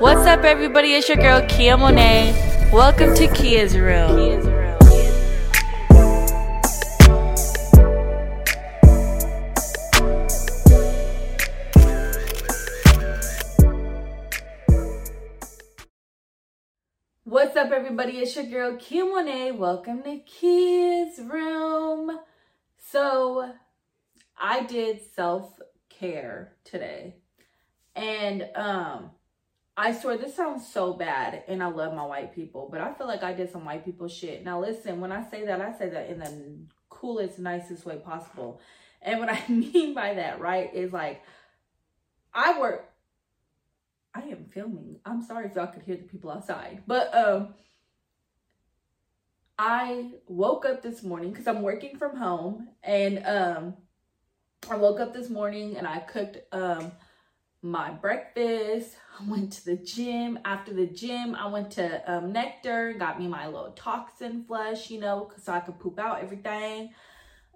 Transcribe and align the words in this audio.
What's 0.00 0.26
up, 0.26 0.42
everybody? 0.42 0.94
It's 0.94 1.08
your 1.08 1.16
girl 1.16 1.46
Kia 1.46 1.76
Monet. 1.76 2.70
Welcome 2.72 3.14
to 3.14 3.28
Kia's 3.28 3.78
Room. 3.78 4.42
What's 17.22 17.56
up, 17.56 17.70
everybody? 17.70 18.18
It's 18.18 18.34
your 18.34 18.46
girl 18.46 18.76
Kia 18.76 19.04
Monet. 19.04 19.52
Welcome 19.52 20.02
to 20.02 20.18
Kia's 20.18 21.20
Room. 21.20 22.18
So, 22.90 23.52
I 24.36 24.64
did 24.64 25.00
self 25.14 25.60
care 25.88 26.56
today, 26.64 27.14
and 27.96 28.48
um 28.54 29.10
I 29.78 29.92
swear 29.92 30.16
this 30.16 30.34
sounds 30.34 30.66
so 30.66 30.94
bad, 30.94 31.42
and 31.48 31.62
I 31.62 31.66
love 31.66 31.92
my 31.94 32.04
white 32.04 32.34
people, 32.34 32.68
but 32.70 32.80
I 32.80 32.94
feel 32.94 33.06
like 33.06 33.22
I 33.22 33.34
did 33.34 33.52
some 33.52 33.66
white 33.66 33.84
people 33.84 34.08
shit. 34.08 34.42
Now, 34.42 34.58
listen, 34.58 35.00
when 35.00 35.12
I 35.12 35.28
say 35.28 35.44
that, 35.44 35.60
I 35.60 35.76
say 35.76 35.90
that 35.90 36.08
in 36.08 36.18
the 36.18 36.56
coolest, 36.88 37.38
nicest 37.38 37.84
way 37.84 37.96
possible. 37.96 38.58
And 39.02 39.20
what 39.20 39.28
I 39.30 39.42
mean 39.48 39.92
by 39.92 40.14
that, 40.14 40.40
right, 40.40 40.74
is 40.74 40.92
like 40.92 41.22
I 42.32 42.58
work. 42.58 42.88
I 44.14 44.20
am 44.20 44.46
filming. 44.46 44.98
I'm 45.04 45.22
sorry 45.22 45.46
if 45.46 45.54
y'all 45.54 45.66
could 45.66 45.82
hear 45.82 45.96
the 45.96 46.04
people 46.04 46.30
outside, 46.30 46.82
but 46.86 47.14
um, 47.14 47.54
I 49.58 50.12
woke 50.26 50.64
up 50.64 50.80
this 50.80 51.02
morning 51.02 51.32
because 51.32 51.46
I'm 51.46 51.60
working 51.60 51.98
from 51.98 52.16
home, 52.16 52.68
and 52.82 53.22
um, 53.26 53.74
I 54.70 54.76
woke 54.76 55.00
up 55.00 55.12
this 55.12 55.28
morning 55.28 55.76
and 55.76 55.86
I 55.86 55.98
cooked 55.98 56.38
um 56.52 56.92
my 57.66 57.90
breakfast. 57.90 58.96
I 59.18 59.28
went 59.28 59.52
to 59.54 59.64
the 59.64 59.76
gym. 59.76 60.38
After 60.44 60.72
the 60.72 60.86
gym, 60.86 61.34
I 61.34 61.46
went 61.48 61.72
to 61.72 62.12
um, 62.12 62.32
Nectar, 62.32 62.94
got 62.94 63.18
me 63.18 63.26
my 63.26 63.46
little 63.46 63.72
toxin 63.72 64.44
flush, 64.44 64.90
you 64.90 65.00
know, 65.00 65.30
so 65.42 65.52
I 65.52 65.60
could 65.60 65.78
poop 65.78 65.98
out 65.98 66.22
everything. 66.22 66.90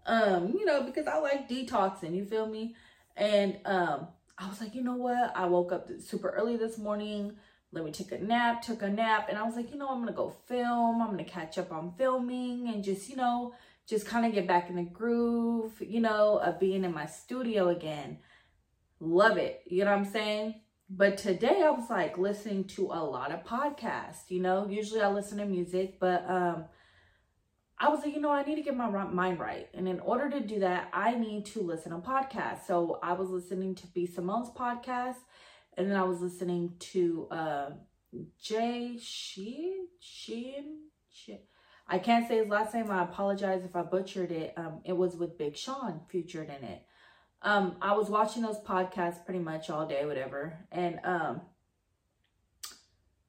Um, 0.07 0.55
you 0.59 0.65
know, 0.65 0.83
because 0.83 1.07
I 1.07 1.19
like 1.19 1.49
detoxing, 1.49 2.15
you 2.15 2.25
feel 2.25 2.47
me? 2.47 2.75
And 3.17 3.59
um, 3.65 4.09
I 4.39 4.49
was 4.49 4.61
like, 4.61 4.75
you 4.75 4.83
know 4.83 4.97
what? 4.97 5.33
I 5.37 5.47
woke 5.47 5.73
up 5.73 5.89
super 6.01 6.31
early 6.31 6.57
this 6.57 6.79
morning. 6.79 7.37
Let 7.73 7.85
me 7.85 7.93
take 7.93 8.11
a 8.13 8.19
nap, 8.19 8.63
took 8.63 8.83
a 8.83 8.89
nap, 8.89 9.27
and 9.29 9.39
I 9.39 9.45
was 9.45 9.55
like, 9.55 9.71
you 9.71 9.77
know, 9.77 9.89
I'm 9.89 10.01
gonna 10.01 10.13
go 10.13 10.35
film. 10.47 11.01
I'm 11.01 11.11
gonna 11.11 11.25
catch 11.25 11.59
up 11.59 11.71
on 11.71 11.93
filming 11.97 12.69
and 12.69 12.83
just, 12.83 13.09
you 13.09 13.17
know, 13.17 13.55
just 13.87 14.07
kind 14.07 14.27
of 14.27 14.33
get 14.33 14.49
back 14.49 14.71
in 14.71 14.77
the 14.77 14.83
groove, 14.83 15.73
you 15.81 16.01
know, 16.01 16.39
of 16.39 16.59
being 16.59 16.85
in 16.85 16.93
my 16.93 17.07
studio 17.07 17.69
again. 17.69 18.19
Love 19.01 19.39
it. 19.39 19.63
You 19.67 19.85
know 19.85 19.91
what 19.91 19.99
I'm 19.99 20.05
saying? 20.05 20.61
But 20.91 21.17
today 21.17 21.63
I 21.65 21.71
was 21.71 21.89
like 21.89 22.19
listening 22.19 22.65
to 22.65 22.87
a 22.87 23.03
lot 23.03 23.33
of 23.33 23.45
podcasts, 23.45 24.29
you 24.29 24.41
know. 24.41 24.67
Usually 24.69 25.01
I 25.01 25.09
listen 25.09 25.39
to 25.39 25.47
music, 25.47 25.99
but 25.99 26.29
um 26.29 26.67
I 27.83 27.89
was 27.89 28.01
like, 28.05 28.15
you 28.15 28.21
know, 28.21 28.31
I 28.31 28.43
need 28.43 28.57
to 28.57 28.63
get 28.63 28.77
my 28.77 28.91
mind 28.91 29.41
right. 29.41 29.67
And 29.73 29.89
in 29.89 30.01
order 30.01 30.29
to 30.29 30.41
do 30.41 30.61
that, 30.61 30.91
I 30.93 31.15
need 31.15 31.47
to 31.47 31.63
listen 31.63 31.93
to 31.93 31.99
podcasts. 31.99 32.67
So 32.67 32.99
I 33.03 33.15
was 33.15 33.31
listening 33.31 33.75
to 33.77 33.87
B. 33.87 34.07
Simone's 34.07 34.51
podcast, 34.51 35.17
and 35.79 35.91
then 35.91 35.97
I 35.97 36.03
was 36.03 36.21
listening 36.21 36.75
to 36.79 37.27
uh, 37.31 37.71
Jay 38.39 38.99
Sheehan. 39.01 39.87
Sheehan? 39.99 41.41
I 41.89 41.99
can't 41.99 42.29
say 42.29 42.37
his 42.37 42.49
last 42.49 42.75
name. 42.75 42.91
I 42.91 43.03
apologize 43.03 43.65
if 43.65 43.75
I 43.75 43.83
butchered 43.83 44.31
it. 44.31 44.53
Um, 44.59 44.81
it 44.85 44.97
was 44.97 45.17
with 45.17 45.39
Big 45.39 45.57
Sean 45.57 46.03
featured 46.11 46.49
in 46.49 46.69
it 46.69 46.83
um, 47.43 47.77
I 47.81 47.95
was 47.95 48.11
watching 48.11 48.43
those 48.43 48.61
podcasts 48.61 49.25
pretty 49.25 49.41
much 49.41 49.71
all 49.71 49.87
day, 49.87 50.05
whatever. 50.05 50.59
And 50.71 51.01
um, 51.05 51.41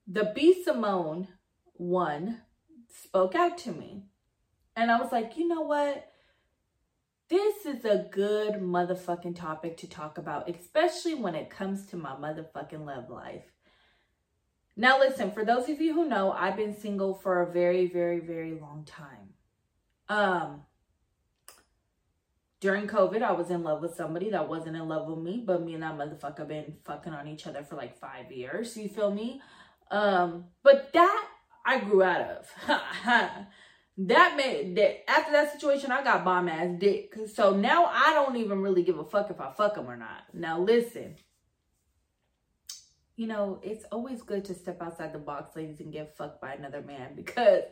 the 0.08 0.32
B. 0.36 0.64
Simone 0.64 1.28
one 1.74 2.42
spoke 2.90 3.36
out 3.36 3.58
to 3.60 3.72
me. 3.72 4.04
And 4.76 4.92
I 4.92 5.00
was 5.00 5.12
like, 5.12 5.38
you 5.38 5.48
know 5.48 5.62
what? 5.62 6.08
This 7.30 7.66
is 7.66 7.86
a 7.86 8.08
good 8.12 8.56
motherfucking 8.56 9.38
topic 9.38 9.78
to 9.78 9.88
talk 9.88 10.18
about, 10.18 10.50
especially 10.50 11.16
when 11.16 11.34
it 11.34 11.50
comes 11.50 11.86
to 11.88 11.96
my 11.96 12.12
motherfucking 12.12 12.86
love 12.86 13.10
life. 13.10 13.46
Now, 14.76 15.00
listen, 15.00 15.32
for 15.32 15.46
those 15.46 15.70
of 15.70 15.80
you 15.80 15.94
who 15.94 16.10
know, 16.10 16.32
I've 16.32 16.58
been 16.58 16.76
single 16.76 17.14
for 17.14 17.42
a 17.42 17.52
very, 17.52 17.88
very, 17.88 18.20
very 18.20 18.60
long 18.60 18.86
time. 18.86 19.34
Um, 20.10 20.64
during 22.62 22.88
COVID, 22.88 23.24
I 23.24 23.32
was 23.32 23.50
in 23.50 23.64
love 23.64 23.82
with 23.82 23.96
somebody 23.96 24.30
that 24.30 24.48
wasn't 24.48 24.78
in 24.78 24.88
love 24.88 25.08
with 25.08 25.18
me, 25.18 25.44
but 25.46 25.64
me 25.66 25.74
and 25.74 25.84
that 25.84 25.98
motherfucker 25.98 26.48
been 26.48 26.76
fucking 26.86 27.12
on 27.12 27.28
each 27.28 27.48
other 27.48 27.64
for 27.64 27.76
like 27.76 27.98
five 27.98 28.32
years. 28.32 28.78
You 28.78 28.88
feel 28.88 29.12
me? 29.12 29.42
Um, 29.90 30.46
but 30.64 30.94
that 30.94 31.28
I 31.66 31.80
grew 31.80 32.04
out 32.04 32.22
of. 32.22 32.48
that 33.98 34.38
made 34.38 34.76
that 34.78 35.10
after 35.10 35.32
that 35.32 35.52
situation, 35.52 35.92
I 35.92 36.04
got 36.04 36.24
bomb 36.24 36.48
ass 36.48 36.70
dick. 36.78 37.16
So 37.34 37.56
now 37.56 37.86
I 37.86 38.14
don't 38.14 38.36
even 38.38 38.62
really 38.62 38.84
give 38.84 39.00
a 39.00 39.06
fuck 39.06 39.32
if 39.32 39.42
I 39.42 39.52
fuck 39.52 39.76
him 39.76 39.90
or 39.90 39.98
not. 39.98 40.26
Now 40.32 40.60
listen, 40.60 41.16
you 43.16 43.26
know 43.26 43.60
it's 43.64 43.86
always 43.92 44.22
good 44.22 44.46
to 44.46 44.54
step 44.54 44.84
outside 44.84 45.14
the 45.14 45.20
box, 45.20 45.56
ladies, 45.56 45.80
and 45.80 45.92
get 45.92 46.16
fucked 46.16 46.40
by 46.40 46.54
another 46.54 46.84
man 46.84 47.14
because 47.16 47.64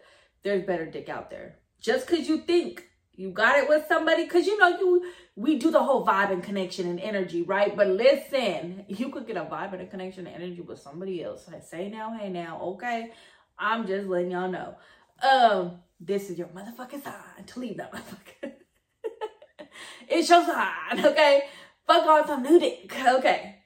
there's 0.41 0.65
better 0.65 0.87
dick 0.87 1.09
out 1.09 1.29
there. 1.29 1.59
Just 1.79 2.07
because 2.07 2.27
you 2.27 2.39
think 2.39 2.88
you 3.19 3.31
got 3.31 3.57
it 3.57 3.67
with 3.67 3.83
somebody 3.89 4.23
because 4.23 4.47
you 4.47 4.57
know 4.57 4.69
you 4.69 5.11
we 5.35 5.57
do 5.57 5.69
the 5.69 5.83
whole 5.83 6.05
vibe 6.05 6.31
and 6.31 6.41
connection 6.41 6.87
and 6.87 7.01
energy 7.01 7.41
right? 7.41 7.75
But 7.75 7.87
listen 7.87 8.85
you 8.87 9.09
could 9.09 9.27
get 9.27 9.35
a 9.35 9.41
vibe 9.41 9.73
and 9.73 9.81
a 9.81 9.87
connection 9.87 10.25
and 10.25 10.41
energy 10.41 10.61
with 10.61 10.79
somebody 10.79 11.21
else. 11.21 11.45
I 11.53 11.59
say 11.59 11.89
now 11.89 12.17
hey 12.17 12.29
now 12.29 12.61
okay? 12.61 13.11
I'm 13.57 13.85
just 13.85 14.07
letting 14.07 14.31
y'all 14.31 14.49
know. 14.49 14.75
Um 15.21 15.81
this 15.99 16.29
is 16.29 16.37
your 16.37 16.47
motherfucking 16.47 17.03
sign 17.03 17.43
to 17.45 17.59
leave 17.59 17.77
that 17.77 17.91
motherfucker. 17.91 18.53
It's 20.07 20.29
your 20.29 20.45
sign 20.45 21.05
okay? 21.05 21.43
Fuck 21.85 22.07
on 22.07 22.25
some 22.25 22.41
new 22.41 22.57
dick 22.57 22.95
okay? 23.05 23.63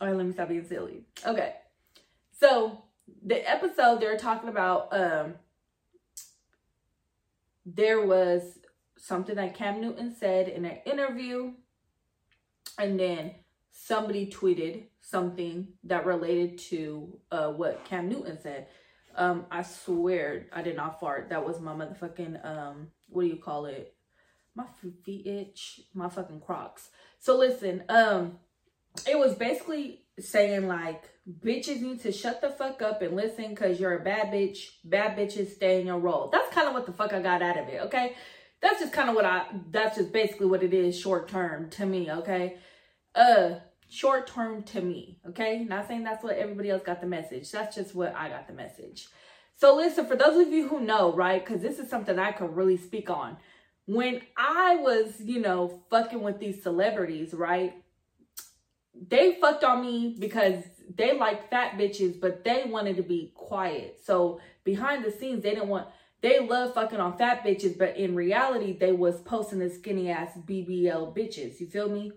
All 0.00 0.08
right 0.08 0.16
let 0.16 0.24
me 0.24 0.32
stop 0.32 0.48
being 0.48 0.64
silly. 0.64 1.04
Okay. 1.26 1.52
So 2.40 2.82
the 3.26 3.46
episode 3.48 4.00
they're 4.00 4.16
talking 4.16 4.48
about 4.48 4.88
um 4.92 5.34
there 7.66 8.04
was 8.04 8.42
something 9.00 9.34
that 9.36 9.54
Cam 9.54 9.80
Newton 9.80 10.14
said 10.14 10.48
in 10.48 10.64
an 10.64 10.78
interview. 10.86 11.52
And 12.78 12.98
then 12.98 13.32
somebody 13.72 14.30
tweeted 14.30 14.84
something 15.00 15.68
that 15.84 16.06
related 16.06 16.58
to 16.58 17.18
uh, 17.30 17.48
what 17.48 17.84
Cam 17.84 18.08
Newton 18.08 18.38
said. 18.40 18.68
Um, 19.16 19.46
I 19.50 19.62
swear 19.62 20.46
I 20.52 20.62
did 20.62 20.76
not 20.76 21.00
fart. 21.00 21.30
That 21.30 21.46
was 21.46 21.60
my 21.60 21.72
motherfucking, 21.72 22.44
um, 22.46 22.88
what 23.08 23.22
do 23.22 23.28
you 23.28 23.36
call 23.36 23.66
it? 23.66 23.94
My 24.54 24.64
feet 25.04 25.26
itch, 25.26 25.80
my 25.94 26.08
fucking 26.08 26.40
crocs. 26.40 26.90
So 27.18 27.36
listen, 27.36 27.84
um, 27.88 28.38
it 29.08 29.18
was 29.18 29.34
basically 29.34 30.02
saying 30.18 30.68
like 30.68 31.02
bitches 31.42 31.80
need 31.80 32.00
to 32.02 32.12
shut 32.12 32.40
the 32.40 32.50
fuck 32.50 32.82
up 32.82 33.02
and 33.02 33.16
listen 33.16 33.50
because 33.50 33.80
you're 33.80 33.96
a 33.96 34.04
bad 34.04 34.28
bitch. 34.32 34.68
Bad 34.84 35.16
bitches 35.16 35.54
stay 35.54 35.80
in 35.80 35.86
your 35.86 35.98
role. 35.98 36.28
That's 36.32 36.52
kind 36.54 36.68
of 36.68 36.74
what 36.74 36.86
the 36.86 36.92
fuck 36.92 37.12
I 37.12 37.20
got 37.20 37.42
out 37.42 37.58
of 37.58 37.68
it, 37.68 37.80
okay? 37.82 38.14
That's 38.62 38.80
just 38.80 38.92
kind 38.92 39.08
of 39.08 39.14
what 39.14 39.24
I, 39.24 39.46
that's 39.70 39.96
just 39.96 40.12
basically 40.12 40.46
what 40.46 40.62
it 40.62 40.74
is 40.74 40.98
short 40.98 41.28
term 41.28 41.70
to 41.70 41.86
me, 41.86 42.10
okay? 42.10 42.58
Uh, 43.14 43.54
short 43.88 44.26
term 44.26 44.62
to 44.64 44.80
me, 44.80 45.18
okay? 45.28 45.64
Not 45.64 45.88
saying 45.88 46.04
that's 46.04 46.22
what 46.22 46.36
everybody 46.36 46.70
else 46.70 46.82
got 46.82 47.00
the 47.00 47.06
message. 47.06 47.50
That's 47.50 47.74
just 47.74 47.94
what 47.94 48.14
I 48.14 48.28
got 48.28 48.46
the 48.46 48.52
message. 48.52 49.08
So 49.56 49.76
listen, 49.76 50.06
for 50.06 50.16
those 50.16 50.46
of 50.46 50.52
you 50.52 50.68
who 50.68 50.80
know, 50.80 51.12
right, 51.12 51.44
because 51.44 51.62
this 51.62 51.78
is 51.78 51.90
something 51.90 52.18
I 52.18 52.32
could 52.32 52.54
really 52.54 52.76
speak 52.76 53.10
on. 53.10 53.36
When 53.86 54.22
I 54.36 54.76
was, 54.76 55.20
you 55.20 55.40
know, 55.40 55.82
fucking 55.90 56.22
with 56.22 56.38
these 56.38 56.62
celebrities, 56.62 57.34
right, 57.34 57.74
they 59.08 59.38
fucked 59.40 59.64
on 59.64 59.82
me 59.82 60.16
because 60.18 60.64
they 60.96 61.16
like 61.18 61.50
fat 61.50 61.72
bitches, 61.72 62.20
but 62.20 62.44
they 62.44 62.64
wanted 62.66 62.96
to 62.96 63.02
be 63.02 63.32
quiet. 63.34 64.00
So 64.04 64.40
behind 64.64 65.04
the 65.04 65.10
scenes, 65.10 65.42
they 65.42 65.50
didn't 65.50 65.68
want 65.68 65.88
they 66.22 66.40
love 66.40 66.74
fucking 66.74 67.00
on 67.00 67.16
fat 67.16 67.44
bitches, 67.44 67.78
but 67.78 67.96
in 67.96 68.14
reality, 68.14 68.76
they 68.76 68.92
was 68.92 69.20
posting 69.22 69.58
the 69.58 69.70
skinny 69.70 70.10
ass 70.10 70.30
BBL 70.46 71.16
bitches. 71.16 71.60
You 71.60 71.66
feel 71.66 71.88
me? 71.88 72.12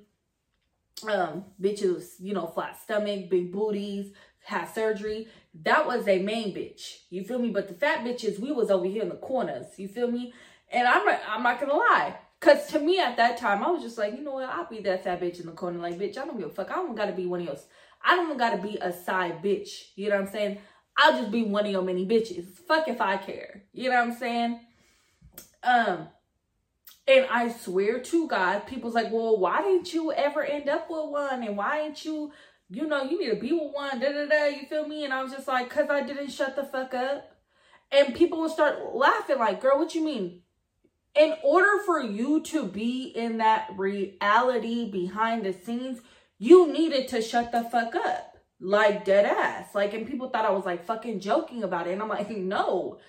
Um, 1.09 1.45
bitches, 1.61 2.15
you 2.19 2.33
know, 2.33 2.47
flat 2.47 2.81
stomach, 2.81 3.29
big 3.29 3.51
booties, 3.51 4.11
had 4.43 4.65
surgery. 4.65 5.27
That 5.63 5.85
was 5.85 6.07
a 6.07 6.21
main 6.21 6.53
bitch. 6.53 6.99
You 7.09 7.23
feel 7.23 7.39
me? 7.39 7.49
But 7.49 7.67
the 7.67 7.73
fat 7.73 8.03
bitches, 8.03 8.39
we 8.39 8.51
was 8.51 8.69
over 8.69 8.85
here 8.85 9.03
in 9.03 9.09
the 9.09 9.15
corners. 9.15 9.67
You 9.77 9.87
feel 9.87 10.11
me? 10.11 10.33
And 10.71 10.87
I'm 10.87 11.07
I'm 11.27 11.43
not 11.43 11.59
gonna 11.59 11.73
lie. 11.73 12.15
Cause 12.39 12.67
to 12.67 12.79
me 12.79 12.99
at 12.99 13.15
that 13.17 13.37
time, 13.37 13.63
I 13.63 13.69
was 13.69 13.81
just 13.81 13.97
like, 13.97 14.17
you 14.17 14.21
know 14.21 14.33
what? 14.33 14.49
I'll 14.49 14.67
be 14.67 14.81
that 14.81 15.05
fat 15.05 15.21
bitch 15.21 15.39
in 15.39 15.45
the 15.45 15.53
corner. 15.53 15.79
Like, 15.79 15.97
bitch, 15.97 16.17
I 16.17 16.25
don't 16.25 16.37
give 16.37 16.49
a 16.49 16.53
fuck. 16.53 16.71
I 16.71 16.75
don't 16.75 16.95
gotta 16.95 17.13
be 17.13 17.25
one 17.25 17.39
of 17.39 17.45
yours. 17.45 17.65
I 18.03 18.15
don't 18.17 18.37
gotta 18.37 18.61
be 18.61 18.77
a 18.81 18.91
side 18.91 19.41
bitch. 19.41 19.69
You 19.95 20.09
know 20.09 20.17
what 20.17 20.27
I'm 20.27 20.31
saying? 20.31 20.57
I'll 20.97 21.19
just 21.19 21.31
be 21.31 21.43
one 21.43 21.65
of 21.65 21.71
your 21.71 21.81
many 21.81 22.05
bitches. 22.05 22.45
Fuck 22.67 22.87
if 22.87 23.01
I 23.01 23.17
care. 23.17 23.63
You 23.73 23.89
know 23.89 23.95
what 23.95 24.07
I'm 24.09 24.15
saying? 24.15 24.59
Um, 25.63 26.07
And 27.05 27.25
I 27.29 27.51
swear 27.51 27.99
to 27.99 28.27
God, 28.27 28.65
people's 28.65 28.93
like, 28.93 29.11
well, 29.11 29.37
why 29.37 29.61
didn't 29.61 29.93
you 29.93 30.13
ever 30.13 30.43
end 30.43 30.69
up 30.69 30.89
with 30.89 31.09
one? 31.09 31.43
And 31.43 31.57
why 31.57 31.83
didn't 31.83 32.05
you, 32.05 32.31
you 32.69 32.87
know, 32.87 33.03
you 33.03 33.19
need 33.19 33.29
to 33.31 33.35
be 33.35 33.51
with 33.51 33.73
one, 33.73 33.99
da 33.99 34.11
da 34.11 34.25
da, 34.25 34.45
you 34.45 34.65
feel 34.67 34.87
me? 34.87 35.03
And 35.03 35.13
I 35.13 35.21
was 35.21 35.33
just 35.33 35.47
like, 35.47 35.67
because 35.69 35.89
I 35.89 36.01
didn't 36.01 36.29
shut 36.31 36.55
the 36.55 36.63
fuck 36.63 36.93
up. 36.93 37.35
And 37.91 38.15
people 38.15 38.39
would 38.39 38.51
start 38.51 38.95
laughing, 38.95 39.37
like, 39.37 39.61
girl, 39.61 39.77
what 39.77 39.93
you 39.93 40.03
mean? 40.03 40.41
In 41.15 41.35
order 41.43 41.83
for 41.85 42.01
you 42.01 42.41
to 42.43 42.65
be 42.65 43.03
in 43.03 43.37
that 43.37 43.69
reality 43.75 44.89
behind 44.89 45.45
the 45.45 45.53
scenes, 45.53 45.99
you 46.39 46.71
needed 46.71 47.09
to 47.09 47.21
shut 47.21 47.51
the 47.51 47.63
fuck 47.63 47.95
up. 47.95 48.32
Like 48.59 49.05
dead 49.05 49.25
ass. 49.25 49.75
Like, 49.75 49.93
and 49.93 50.07
people 50.07 50.29
thought 50.29 50.45
I 50.45 50.51
was 50.51 50.65
like 50.65 50.85
fucking 50.85 51.19
joking 51.19 51.63
about 51.63 51.87
it. 51.87 51.93
And 51.93 52.01
I'm 52.01 52.09
like, 52.09 52.29
no, 52.37 52.99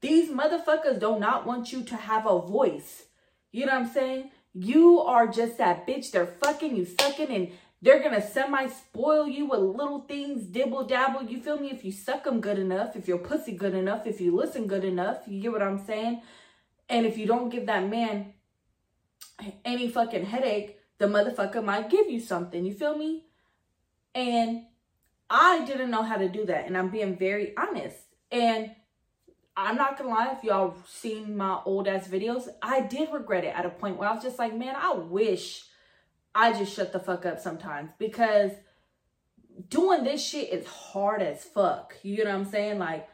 these 0.00 0.30
motherfuckers 0.30 1.00
do 1.00 1.18
not 1.18 1.46
want 1.46 1.72
you 1.72 1.82
to 1.84 1.96
have 1.96 2.26
a 2.26 2.40
voice. 2.40 3.04
You 3.50 3.66
know 3.66 3.72
what 3.72 3.82
I'm 3.82 3.92
saying? 3.92 4.30
You 4.54 5.00
are 5.00 5.26
just 5.26 5.58
that 5.58 5.86
bitch. 5.86 6.10
They're 6.10 6.26
fucking 6.26 6.76
you, 6.76 6.84
sucking, 6.84 7.28
and 7.28 7.50
they're 7.80 8.02
gonna 8.02 8.26
semi 8.26 8.66
spoil 8.66 9.28
you 9.28 9.46
with 9.46 9.60
little 9.60 10.00
things, 10.00 10.44
dibble 10.44 10.84
dabble. 10.84 11.24
You 11.24 11.40
feel 11.40 11.58
me? 11.58 11.70
If 11.70 11.84
you 11.84 11.92
suck 11.92 12.24
them 12.24 12.40
good 12.40 12.58
enough, 12.58 12.96
if 12.96 13.06
you're 13.06 13.18
pussy 13.18 13.52
good 13.52 13.74
enough, 13.74 14.06
if 14.06 14.20
you 14.20 14.34
listen 14.34 14.66
good 14.66 14.84
enough, 14.84 15.18
you 15.26 15.40
get 15.40 15.52
what 15.52 15.62
I'm 15.62 15.84
saying? 15.84 16.22
And 16.88 17.06
if 17.06 17.16
you 17.16 17.26
don't 17.26 17.50
give 17.50 17.66
that 17.66 17.88
man 17.88 18.34
any 19.64 19.88
fucking 19.88 20.24
headache, 20.24 20.78
the 20.98 21.06
motherfucker 21.06 21.64
might 21.64 21.90
give 21.90 22.10
you 22.10 22.20
something. 22.20 22.64
You 22.64 22.74
feel 22.74 22.96
me? 22.96 23.24
And 24.14 24.64
I 25.30 25.64
didn't 25.64 25.90
know 25.90 26.02
how 26.02 26.16
to 26.16 26.28
do 26.28 26.46
that. 26.46 26.66
And 26.66 26.76
I'm 26.76 26.90
being 26.90 27.16
very 27.16 27.56
honest. 27.56 27.96
And 28.30 28.70
I'm 29.56 29.76
not 29.76 29.98
gonna 29.98 30.10
lie, 30.10 30.34
if 30.36 30.44
y'all 30.44 30.76
seen 30.86 31.36
my 31.36 31.60
old 31.64 31.88
ass 31.88 32.06
videos, 32.06 32.48
I 32.62 32.82
did 32.82 33.12
regret 33.12 33.44
it 33.44 33.54
at 33.56 33.66
a 33.66 33.70
point 33.70 33.96
where 33.96 34.08
I 34.08 34.14
was 34.14 34.22
just 34.22 34.38
like, 34.38 34.54
man, 34.54 34.76
I 34.76 34.94
wish 34.94 35.64
I 36.34 36.52
just 36.52 36.74
shut 36.74 36.92
the 36.92 37.00
fuck 37.00 37.26
up 37.26 37.40
sometimes 37.40 37.90
because 37.98 38.52
doing 39.68 40.04
this 40.04 40.24
shit 40.24 40.52
is 40.52 40.64
hard 40.66 41.22
as 41.22 41.42
fuck. 41.42 41.96
You 42.02 42.24
know 42.24 42.30
what 42.30 42.38
I'm 42.38 42.44
saying? 42.44 42.78
Like, 42.78 43.08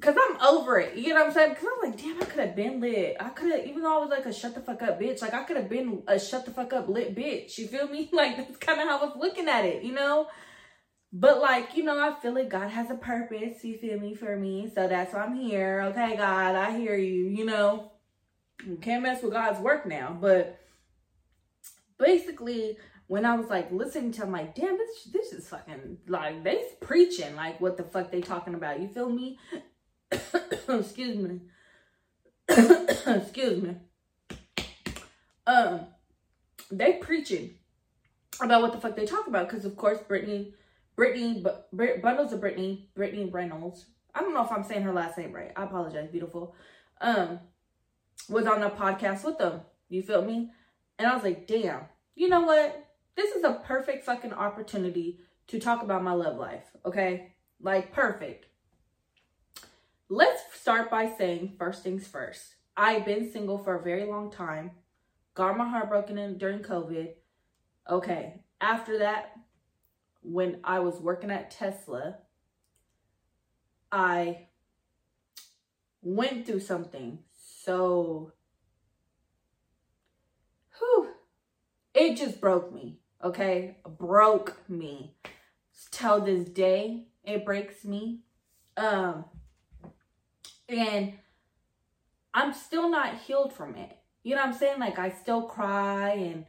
cause 0.00 0.16
I'm 0.20 0.40
over 0.40 0.80
it. 0.80 0.96
You 0.96 1.10
know 1.10 1.20
what 1.20 1.28
I'm 1.28 1.32
saying? 1.32 1.54
Cause 1.54 1.66
I'm 1.72 1.90
like, 1.90 2.00
damn, 2.00 2.20
I 2.20 2.24
could 2.24 2.40
have 2.40 2.56
been 2.56 2.80
lit. 2.80 3.16
I 3.20 3.28
could 3.28 3.52
have, 3.52 3.64
even 3.64 3.82
though 3.82 3.98
I 3.98 4.00
was 4.00 4.10
like 4.10 4.26
a 4.26 4.32
shut 4.32 4.54
the 4.54 4.60
fuck 4.60 4.82
up 4.82 5.00
bitch, 5.00 5.22
like 5.22 5.34
I 5.34 5.44
could 5.44 5.56
have 5.56 5.68
been 5.68 6.02
a 6.08 6.18
shut 6.18 6.44
the 6.44 6.50
fuck 6.50 6.72
up 6.72 6.88
lit 6.88 7.14
bitch. 7.14 7.58
You 7.58 7.68
feel 7.68 7.86
me? 7.86 8.10
Like 8.20 8.36
that's 8.36 8.56
kind 8.56 8.80
of 8.80 8.88
how 8.88 8.98
I 8.98 9.04
was 9.04 9.16
looking 9.16 9.48
at 9.48 9.64
it, 9.64 9.84
you 9.84 9.92
know? 9.92 10.26
But 11.12 11.40
like, 11.40 11.76
you 11.76 11.82
know, 11.82 11.98
I 11.98 12.18
feel 12.20 12.34
like 12.34 12.50
God 12.50 12.68
has 12.70 12.90
a 12.90 12.94
purpose, 12.94 13.64
you 13.64 13.76
feel 13.78 13.98
me, 13.98 14.14
for 14.14 14.36
me. 14.36 14.70
So 14.72 14.86
that's 14.86 15.12
why 15.12 15.22
I'm 15.22 15.34
here. 15.34 15.82
Okay, 15.88 16.16
God, 16.16 16.54
I 16.54 16.76
hear 16.76 16.96
you, 16.96 17.26
you 17.26 17.44
know. 17.44 17.92
You 18.64 18.76
can't 18.76 19.02
mess 19.02 19.22
with 19.22 19.32
God's 19.32 19.58
work 19.58 19.86
now. 19.86 20.16
But 20.20 20.60
basically, 21.98 22.76
when 23.08 23.24
I 23.24 23.34
was 23.34 23.48
like 23.48 23.72
listening 23.72 24.12
to, 24.12 24.22
I'm 24.22 24.30
like, 24.30 24.54
damn, 24.54 24.78
this 24.78 25.04
this 25.12 25.32
is 25.32 25.48
fucking 25.48 25.98
like 26.06 26.44
they 26.44 26.62
preaching 26.80 27.34
like 27.34 27.60
what 27.60 27.76
the 27.76 27.82
fuck 27.82 28.12
they 28.12 28.20
talking 28.20 28.54
about. 28.54 28.80
You 28.80 28.86
feel 28.86 29.08
me? 29.08 29.38
Excuse 30.68 31.16
me. 31.16 31.40
Excuse 32.48 33.62
me. 33.62 33.76
Um, 35.46 35.80
they 36.70 36.94
preaching 36.94 37.54
about 38.40 38.62
what 38.62 38.72
the 38.72 38.80
fuck 38.80 38.94
they 38.94 39.06
talk 39.06 39.26
about 39.26 39.48
because 39.48 39.64
of 39.64 39.76
course 39.76 39.98
Brittany 40.06 40.54
Brittany, 41.00 41.42
B- 41.74 41.86
Bundles 42.02 42.34
of 42.34 42.42
Brittany, 42.42 42.90
Brittany 42.94 43.24
Reynolds. 43.24 43.86
I 44.14 44.20
don't 44.20 44.34
know 44.34 44.44
if 44.44 44.52
I'm 44.52 44.62
saying 44.62 44.82
her 44.82 44.92
last 44.92 45.16
name 45.16 45.32
right. 45.32 45.50
I 45.56 45.64
apologize, 45.64 46.10
beautiful. 46.12 46.54
Um, 47.00 47.40
was 48.28 48.46
on 48.46 48.62
a 48.62 48.68
podcast 48.68 49.24
with 49.24 49.38
them. 49.38 49.62
You 49.88 50.02
feel 50.02 50.22
me? 50.22 50.50
And 50.98 51.08
I 51.08 51.14
was 51.14 51.24
like, 51.24 51.46
damn, 51.46 51.84
you 52.14 52.28
know 52.28 52.42
what? 52.42 52.86
This 53.16 53.34
is 53.34 53.44
a 53.44 53.62
perfect 53.64 54.04
fucking 54.04 54.34
opportunity 54.34 55.20
to 55.46 55.58
talk 55.58 55.82
about 55.82 56.04
my 56.04 56.12
love 56.12 56.36
life. 56.36 56.66
Okay. 56.84 57.32
Like, 57.62 57.94
perfect. 57.94 58.48
Let's 60.10 60.42
start 60.52 60.90
by 60.90 61.10
saying 61.16 61.54
first 61.58 61.82
things 61.82 62.06
first. 62.06 62.56
I've 62.76 63.06
been 63.06 63.32
single 63.32 63.56
for 63.56 63.76
a 63.76 63.82
very 63.82 64.04
long 64.04 64.30
time. 64.30 64.72
Got 65.32 65.56
my 65.56 65.66
heart 65.66 65.88
broken 65.88 66.18
in 66.18 66.36
during 66.36 66.58
COVID. 66.58 67.12
Okay. 67.88 68.42
After 68.60 68.98
that, 68.98 69.32
when 70.22 70.60
I 70.64 70.80
was 70.80 71.00
working 71.00 71.30
at 71.30 71.50
Tesla, 71.50 72.18
I 73.90 74.46
went 76.02 76.46
through 76.46 76.60
something 76.60 77.18
so 77.32 78.32
whew, 80.78 81.08
it 81.94 82.16
just 82.16 82.40
broke 82.40 82.72
me 82.72 83.00
okay? 83.22 83.76
Broke 83.98 84.56
me. 84.68 85.14
Till 85.90 86.20
this 86.20 86.48
day 86.48 87.06
it 87.24 87.44
breaks 87.44 87.84
me. 87.84 88.20
Um 88.76 89.24
and 90.68 91.14
i'm 92.32 92.54
still 92.54 92.88
not 92.88 93.18
healed 93.18 93.52
from 93.52 93.74
it. 93.74 93.96
You 94.22 94.36
know 94.36 94.42
what 94.42 94.52
i'm 94.52 94.58
saying? 94.58 94.78
Like 94.78 94.98
i 94.98 95.10
still 95.10 95.42
cry 95.42 96.10
and 96.10 96.46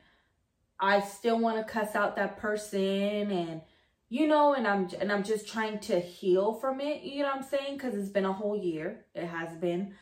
I 0.81 0.99
still 0.99 1.39
want 1.39 1.57
to 1.57 1.71
cuss 1.71 1.95
out 1.95 2.15
that 2.15 2.37
person 2.37 3.31
and 3.31 3.61
you 4.09 4.27
know 4.27 4.55
and 4.55 4.67
I'm 4.67 4.89
and 4.99 5.11
I'm 5.11 5.23
just 5.23 5.47
trying 5.47 5.79
to 5.81 5.99
heal 5.99 6.53
from 6.55 6.81
it, 6.81 7.03
you 7.03 7.21
know 7.21 7.29
what 7.29 7.37
I'm 7.37 7.43
saying? 7.43 7.77
Cuz 7.77 7.93
it's 7.93 8.09
been 8.09 8.25
a 8.25 8.33
whole 8.33 8.57
year. 8.57 9.05
It 9.13 9.27
has 9.27 9.55
been. 9.55 9.93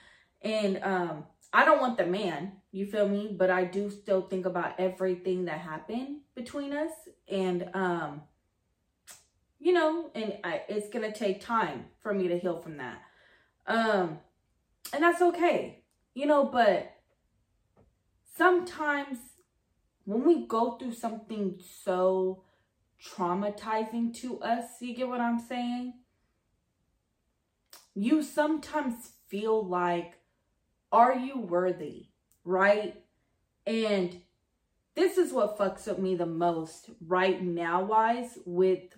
And 0.42 0.82
um 0.84 1.26
I 1.52 1.66
don't 1.66 1.82
want 1.82 1.98
the 1.98 2.06
man, 2.06 2.54
you 2.72 2.86
feel 2.86 3.08
me? 3.10 3.36
But 3.38 3.50
I 3.50 3.66
do 3.66 3.90
still 3.90 4.22
think 4.22 4.46
about 4.46 4.80
everything 4.80 5.46
that 5.46 5.60
happened 5.60 6.22
between 6.34 6.74
us 6.74 6.92
and 7.28 7.70
um 7.74 8.22
you 9.62 9.74
know, 9.74 10.10
and 10.16 10.38
I, 10.42 10.62
it's 10.70 10.88
going 10.88 11.04
to 11.12 11.12
take 11.12 11.42
time 11.42 11.88
for 12.00 12.14
me 12.14 12.30
to 12.30 12.40
heal 12.40 12.62
from 12.62 12.78
that. 12.78 13.02
Um 13.68 14.20
and 14.94 15.04
that's 15.04 15.22
okay. 15.22 15.84
You 16.14 16.26
know, 16.26 16.46
but 16.46 16.96
sometimes 18.38 19.18
when 20.10 20.26
we 20.26 20.48
go 20.48 20.72
through 20.72 20.94
something 20.94 21.60
so 21.84 22.42
traumatizing 23.00 24.12
to 24.12 24.40
us, 24.42 24.64
you 24.82 24.96
get 24.96 25.08
what 25.08 25.22
I'm 25.22 25.38
saying? 25.38 25.94
You 27.94 28.24
sometimes 28.24 29.12
feel 29.28 29.64
like, 29.64 30.16
are 30.92 31.14
you 31.14 31.38
worthy? 31.38 32.08
Right? 32.44 33.04
And 33.68 34.20
this 34.96 35.20
is 35.20 35.32
what 35.32 35.60
fucks 35.60 35.88
up 35.88 36.00
me 36.00 36.16
the 36.16 36.26
most 36.26 36.90
right 37.06 37.40
now 37.40 37.84
wise 37.84 38.40
with 38.48 38.98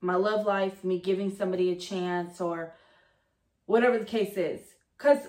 my 0.00 0.16
love 0.16 0.44
life, 0.44 0.82
me 0.82 0.98
giving 0.98 1.30
somebody 1.30 1.70
a 1.70 1.76
chance 1.76 2.40
or 2.40 2.74
whatever 3.66 3.96
the 3.96 4.04
case 4.04 4.36
is. 4.36 4.60
Because 4.96 5.20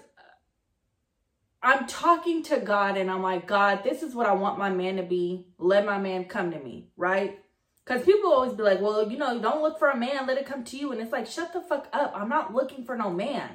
I'm 1.62 1.88
talking 1.88 2.44
to 2.44 2.60
God 2.60 2.98
and 2.98 3.12
I'm 3.12 3.22
like, 3.22 3.46
God, 3.46 3.84
this 3.84 4.02
is 4.02 4.16
what 4.16 4.28
I 4.28 4.34
want 4.34 4.58
my 4.58 4.70
man 4.70 4.96
to 4.96 5.04
be. 5.04 5.48
Let 5.58 5.86
my 5.86 5.98
man 5.98 6.26
come 6.26 6.52
to 6.52 6.60
me, 6.60 6.88
right? 6.96 7.40
Because 7.84 8.06
people 8.06 8.32
always 8.32 8.54
be 8.54 8.64
like, 8.64 8.80
well, 8.80 9.10
you 9.10 9.18
know, 9.18 9.42
don't 9.42 9.62
look 9.62 9.80
for 9.80 9.90
a 9.90 9.98
man, 9.98 10.28
let 10.28 10.38
it 10.38 10.46
come 10.46 10.64
to 10.64 10.78
you. 10.78 10.92
And 10.92 11.02
it's 11.02 11.12
like, 11.12 11.28
shut 11.28 11.52
the 11.52 11.62
fuck 11.62 11.88
up. 11.92 12.14
I'm 12.16 12.30
not 12.30 12.54
looking 12.54 12.86
for 12.86 12.96
no 12.96 13.10
man. 13.10 13.50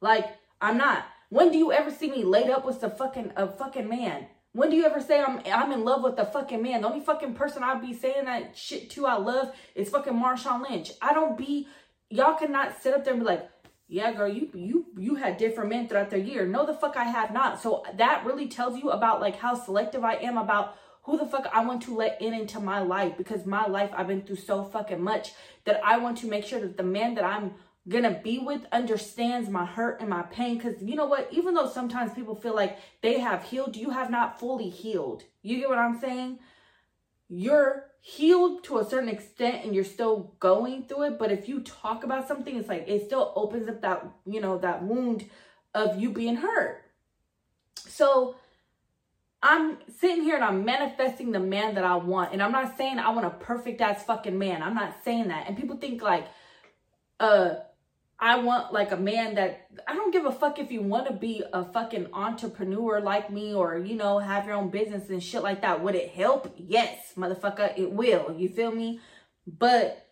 Like, 0.00 0.26
I'm 0.60 0.78
not. 0.78 1.04
When 1.28 1.50
do 1.50 1.58
you 1.58 1.72
ever 1.72 1.90
see 1.90 2.10
me 2.10 2.24
laid 2.24 2.50
up 2.50 2.64
with 2.64 2.80
the 2.80 2.90
fucking 2.90 3.32
a 3.36 3.48
fucking 3.48 3.88
man? 3.88 4.26
When 4.52 4.70
do 4.70 4.76
you 4.76 4.84
ever 4.84 5.00
say 5.00 5.20
I'm 5.20 5.40
I'm 5.46 5.72
in 5.72 5.84
love 5.84 6.04
with 6.04 6.18
a 6.18 6.26
fucking 6.26 6.62
man? 6.62 6.82
The 6.82 6.88
only 6.88 7.04
fucking 7.04 7.34
person 7.34 7.62
I 7.62 7.74
be 7.80 7.94
saying 7.94 8.26
that 8.26 8.56
shit 8.56 8.90
to 8.90 9.06
I 9.06 9.16
love 9.16 9.54
is 9.74 9.88
fucking 9.88 10.12
Marshawn 10.12 10.68
Lynch. 10.68 10.92
I 11.00 11.14
don't 11.14 11.38
be 11.38 11.66
y'all 12.10 12.34
cannot 12.34 12.82
sit 12.82 12.94
up 12.94 13.04
there 13.04 13.14
and 13.14 13.22
be 13.22 13.26
like, 13.26 13.48
yeah, 13.92 14.10
girl, 14.12 14.32
you 14.32 14.48
you 14.54 14.86
you 14.96 15.16
had 15.16 15.36
different 15.36 15.68
men 15.68 15.86
throughout 15.86 16.08
the 16.08 16.18
year. 16.18 16.46
No, 16.46 16.64
the 16.64 16.72
fuck 16.72 16.96
I 16.96 17.04
have 17.04 17.30
not. 17.30 17.60
So 17.60 17.84
that 17.98 18.24
really 18.24 18.48
tells 18.48 18.78
you 18.78 18.88
about 18.88 19.20
like 19.20 19.36
how 19.36 19.54
selective 19.54 20.02
I 20.02 20.14
am 20.14 20.38
about 20.38 20.78
who 21.02 21.18
the 21.18 21.26
fuck 21.26 21.46
I 21.52 21.62
want 21.66 21.82
to 21.82 21.94
let 21.94 22.22
in 22.22 22.32
into 22.32 22.58
my 22.58 22.80
life 22.80 23.18
because 23.18 23.44
my 23.44 23.66
life 23.66 23.90
I've 23.94 24.06
been 24.06 24.22
through 24.22 24.36
so 24.36 24.64
fucking 24.64 25.02
much 25.02 25.32
that 25.66 25.78
I 25.84 25.98
want 25.98 26.16
to 26.18 26.26
make 26.26 26.46
sure 26.46 26.58
that 26.60 26.78
the 26.78 26.82
man 26.82 27.16
that 27.16 27.24
I'm 27.24 27.52
gonna 27.86 28.18
be 28.24 28.38
with 28.38 28.62
understands 28.72 29.50
my 29.50 29.66
hurt 29.66 30.00
and 30.00 30.08
my 30.08 30.22
pain 30.22 30.56
because 30.56 30.80
you 30.82 30.96
know 30.96 31.04
what 31.04 31.28
even 31.30 31.52
though 31.52 31.68
sometimes 31.68 32.14
people 32.14 32.34
feel 32.34 32.54
like 32.54 32.78
they 33.02 33.18
have 33.18 33.42
healed 33.42 33.76
you 33.76 33.90
have 33.90 34.08
not 34.08 34.38
fully 34.38 34.68
healed 34.70 35.24
you 35.42 35.58
get 35.58 35.68
what 35.68 35.78
i'm 35.78 35.98
saying 35.98 36.38
you're 37.34 37.86
healed 38.00 38.62
to 38.64 38.78
a 38.78 38.84
certain 38.84 39.08
extent 39.08 39.64
and 39.64 39.74
you're 39.74 39.84
still 39.84 40.34
going 40.38 40.82
through 40.82 41.04
it 41.04 41.18
but 41.18 41.30
if 41.32 41.48
you 41.48 41.60
talk 41.60 42.04
about 42.04 42.28
something 42.28 42.56
it's 42.56 42.68
like 42.68 42.84
it 42.86 43.06
still 43.06 43.32
opens 43.36 43.68
up 43.68 43.80
that 43.80 44.04
you 44.26 44.40
know 44.40 44.58
that 44.58 44.82
wound 44.82 45.24
of 45.74 46.00
you 46.00 46.10
being 46.10 46.36
hurt. 46.36 46.82
So 47.76 48.36
i'm 49.42 49.78
sitting 49.98 50.22
here 50.22 50.36
and 50.36 50.44
i'm 50.44 50.64
manifesting 50.64 51.32
the 51.32 51.40
man 51.40 51.74
that 51.74 51.84
i 51.84 51.96
want 51.96 52.32
and 52.32 52.40
i'm 52.40 52.52
not 52.52 52.76
saying 52.76 53.00
i 53.00 53.10
want 53.10 53.26
a 53.26 53.30
perfect 53.30 53.80
ass 53.80 54.04
fucking 54.04 54.38
man. 54.38 54.62
I'm 54.62 54.74
not 54.74 54.94
saying 55.02 55.28
that. 55.28 55.48
And 55.48 55.56
people 55.56 55.76
think 55.78 56.02
like 56.02 56.26
uh 57.18 57.54
I 58.22 58.38
want 58.38 58.72
like 58.72 58.92
a 58.92 58.96
man 58.96 59.34
that 59.34 59.66
I 59.88 59.94
don't 59.94 60.12
give 60.12 60.26
a 60.26 60.30
fuck 60.30 60.60
if 60.60 60.70
you 60.70 60.80
want 60.80 61.08
to 61.08 61.12
be 61.12 61.42
a 61.52 61.64
fucking 61.64 62.06
entrepreneur 62.12 63.00
like 63.00 63.32
me 63.32 63.52
or 63.52 63.76
you 63.76 63.96
know 63.96 64.20
have 64.20 64.46
your 64.46 64.54
own 64.54 64.70
business 64.70 65.10
and 65.10 65.20
shit 65.20 65.42
like 65.42 65.62
that. 65.62 65.82
Would 65.82 65.96
it 65.96 66.10
help? 66.10 66.54
Yes, 66.56 67.14
motherfucker, 67.16 67.76
it 67.76 67.90
will. 67.90 68.32
You 68.38 68.48
feel 68.48 68.70
me? 68.70 69.00
But 69.44 70.06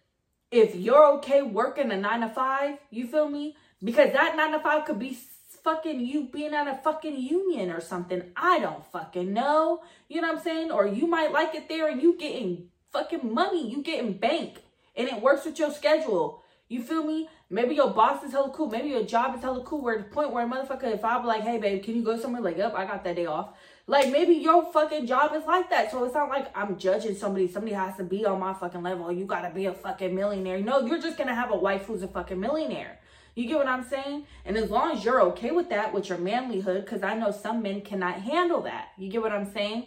if 0.51 0.75
you're 0.75 1.07
okay 1.19 1.43
working 1.43 1.93
a 1.93 1.97
9 1.97 2.21
to 2.23 2.29
5, 2.31 2.79
you 2.91 3.07
feel 3.07 3.29
me? 3.29 3.55
Because 3.81 4.13
that 4.13 4.37
9 4.37 4.53
to 4.55 4.59
5 4.59 4.85
could 4.87 4.99
be 4.99 5.17
fucking 5.63 6.05
you 6.05 6.29
being 6.33 6.53
at 6.53 6.67
a 6.67 6.83
fucking 6.83 7.17
union 7.17 7.71
or 7.71 7.81
something. 7.81 8.25
I 8.37 8.59
don't 8.59 8.85
fucking 8.91 9.33
know. 9.33 9.85
You 10.09 10.21
know 10.21 10.33
what 10.33 10.39
I'm 10.39 10.43
saying? 10.43 10.73
Or 10.73 10.85
you 10.85 11.07
might 11.07 11.31
like 11.31 11.55
it 11.55 11.69
there 11.69 11.87
and 11.87 12.03
you 12.03 12.19
getting 12.19 12.71
fucking 12.93 13.33
money, 13.33 13.71
you 13.71 13.85
getting 13.85 14.15
bank 14.15 14.63
and 14.97 15.09
it 15.09 15.23
works 15.23 15.45
with 15.45 15.61
your 15.61 15.73
schedule. 15.73 16.40
You 16.71 16.81
feel 16.85 17.03
me? 17.03 17.29
Maybe 17.51 17.75
your 17.75 17.91
boss 17.91 18.23
is 18.23 18.31
hella 18.31 18.51
cool. 18.51 18.71
Maybe 18.71 18.91
your 18.91 19.03
job 19.03 19.35
is 19.35 19.43
hella 19.43 19.65
cool. 19.65 19.83
Where 19.83 19.99
the 19.99 20.05
point 20.05 20.33
where 20.33 20.47
motherfucker, 20.47 20.95
if 20.95 21.05
I 21.05 21.21
be 21.21 21.27
like, 21.27 21.43
hey 21.43 21.59
babe, 21.59 21.83
can 21.83 21.97
you 21.97 22.03
go 22.03 22.17
somewhere? 22.17 22.41
Like, 22.41 22.57
yep, 22.57 22.75
I 22.77 22.85
got 22.85 23.03
that 23.03 23.17
day 23.17 23.27
off. 23.27 23.57
Like 23.89 24.13
maybe 24.13 24.35
your 24.35 24.73
fucking 24.73 25.09
job 25.09 25.35
is 25.35 25.45
like 25.47 25.69
that. 25.71 25.91
So 25.91 26.05
it's 26.05 26.15
not 26.15 26.29
like 26.29 26.57
I'm 26.57 26.79
judging 26.79 27.17
somebody. 27.17 27.51
Somebody 27.51 27.75
has 27.75 27.97
to 27.97 28.05
be 28.05 28.25
on 28.25 28.39
my 28.39 28.55
fucking 28.55 28.85
level. 28.85 29.11
You 29.11 29.25
gotta 29.25 29.53
be 29.53 29.67
a 29.67 29.75
fucking 29.75 30.15
millionaire. 30.15 30.61
No, 30.61 30.87
you're 30.87 31.03
just 31.03 31.19
gonna 31.19 31.35
have 31.35 31.51
a 31.51 31.57
wife 31.57 31.87
who's 31.87 32.05
a 32.05 32.09
fucking 32.09 32.39
millionaire. 32.39 33.01
You 33.35 33.49
get 33.49 33.59
what 33.59 33.67
I'm 33.67 33.83
saying? 33.83 34.27
And 34.45 34.57
as 34.57 34.71
long 34.71 34.93
as 34.93 35.05
you're 35.05 35.23
okay 35.23 35.51
with 35.51 35.71
that, 35.71 35.93
with 35.93 36.09
your 36.09 36.19
manlyhood, 36.19 36.85
because 36.85 37.03
I 37.03 37.15
know 37.15 37.33
some 37.33 37.63
men 37.63 37.81
cannot 37.81 38.21
handle 38.21 38.63
that. 38.63 38.91
You 38.97 39.11
get 39.11 39.23
what 39.23 39.33
I'm 39.33 39.53
saying? 39.53 39.87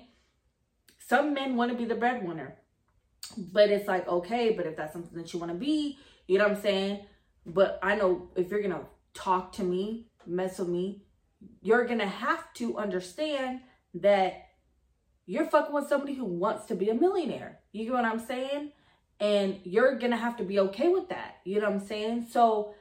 Some 0.99 1.33
men 1.33 1.55
want 1.55 1.71
to 1.71 1.77
be 1.77 1.85
the 1.85 1.95
breadwinner. 1.95 2.57
But 3.37 3.69
it's 3.69 3.87
like, 3.87 4.05
okay, 4.05 4.51
but 4.51 4.65
if 4.65 4.75
that's 4.75 4.91
something 4.91 5.17
that 5.17 5.31
you 5.31 5.39
want 5.39 5.53
to 5.53 5.57
be, 5.57 5.97
you 6.27 6.37
know 6.37 6.47
what 6.47 6.57
I'm 6.57 6.61
saying? 6.61 7.05
But 7.45 7.79
I 7.83 7.95
know 7.95 8.29
if 8.35 8.49
you're 8.49 8.61
going 8.61 8.73
to 8.73 8.85
talk 9.13 9.53
to 9.53 9.63
me, 9.63 10.07
mess 10.25 10.59
with 10.59 10.69
me, 10.69 11.03
you're 11.61 11.85
going 11.85 11.99
to 11.99 12.07
have 12.07 12.53
to 12.55 12.77
understand 12.77 13.61
that 13.95 14.33
you're 15.25 15.45
fucking 15.45 15.73
with 15.73 15.87
somebody 15.87 16.13
who 16.13 16.25
wants 16.25 16.65
to 16.67 16.75
be 16.75 16.89
a 16.89 16.93
millionaire. 16.93 17.59
You 17.71 17.85
get 17.85 17.93
what 17.93 18.05
I'm 18.05 18.19
saying? 18.19 18.71
And 19.19 19.59
you're 19.63 19.97
going 19.97 20.11
to 20.11 20.17
have 20.17 20.37
to 20.37 20.43
be 20.43 20.59
okay 20.59 20.89
with 20.89 21.09
that. 21.09 21.37
You 21.45 21.59
know 21.61 21.69
what 21.69 21.81
I'm 21.81 21.87
saying? 21.87 22.27
So, 22.31 22.73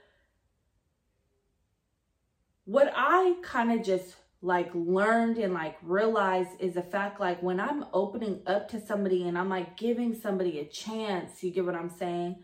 what 2.65 2.93
I 2.95 3.35
kind 3.43 3.73
of 3.73 3.85
just 3.85 4.17
like 4.41 4.71
learned 4.75 5.39
and 5.39 5.55
like 5.55 5.77
realized 5.83 6.51
is 6.59 6.75
the 6.75 6.83
fact 6.83 7.21
like 7.21 7.43
when 7.43 7.61
I'm 7.61 7.85
opening 7.93 8.43
up 8.47 8.69
to 8.71 8.85
somebody 8.85 9.29
and 9.29 9.39
I'm 9.39 9.49
like 9.49 9.77
giving 9.77 10.15
somebody 10.15 10.59
a 10.59 10.65
chance, 10.65 11.43
you 11.43 11.53
get 11.53 11.65
what 11.65 11.77
I'm 11.77 11.91
saying? 11.91 12.43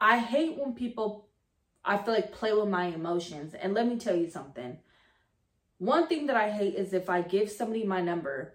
I 0.00 0.18
hate 0.18 0.58
when 0.58 0.74
people, 0.74 1.28
I 1.84 1.98
feel 1.98 2.14
like, 2.14 2.32
play 2.32 2.52
with 2.52 2.68
my 2.68 2.86
emotions. 2.86 3.54
And 3.54 3.74
let 3.74 3.86
me 3.86 3.98
tell 3.98 4.16
you 4.16 4.30
something. 4.30 4.78
One 5.78 6.06
thing 6.08 6.26
that 6.26 6.36
I 6.36 6.50
hate 6.50 6.74
is 6.74 6.92
if 6.92 7.08
I 7.08 7.22
give 7.22 7.50
somebody 7.50 7.84
my 7.84 8.00
number 8.00 8.54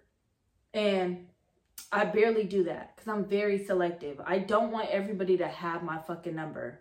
and 0.74 1.28
I 1.92 2.06
barely 2.06 2.44
do 2.44 2.64
that 2.66 2.96
because 2.96 3.08
I'm 3.08 3.26
very 3.26 3.64
selective. 3.64 4.20
I 4.26 4.40
don't 4.40 4.72
want 4.72 4.90
everybody 4.90 5.38
to 5.38 5.48
have 5.48 5.84
my 5.84 6.00
fucking 6.00 6.36
number. 6.36 6.80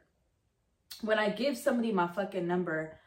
When 1.02 1.18
I 1.18 1.30
give 1.30 1.56
somebody 1.56 1.92
my 1.92 2.08
fucking 2.08 2.46
number, 2.46 2.98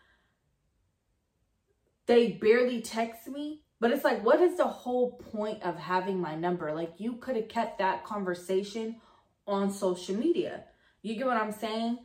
they 2.06 2.32
barely 2.32 2.82
text 2.82 3.28
me. 3.28 3.62
But 3.80 3.92
it's 3.92 4.04
like, 4.04 4.24
what 4.24 4.40
is 4.40 4.58
the 4.58 4.66
whole 4.66 5.12
point 5.12 5.62
of 5.64 5.76
having 5.76 6.20
my 6.20 6.36
number? 6.36 6.74
Like, 6.74 6.94
you 6.98 7.14
could 7.14 7.36
have 7.36 7.50
kept 7.50 7.80
that 7.80 8.06
conversation 8.06 9.02
on 9.46 9.72
social 9.72 10.16
media. 10.16 10.64
You 11.06 11.16
get 11.16 11.28
what 11.28 11.38
I'm 11.38 11.52
saying? 11.52 12.00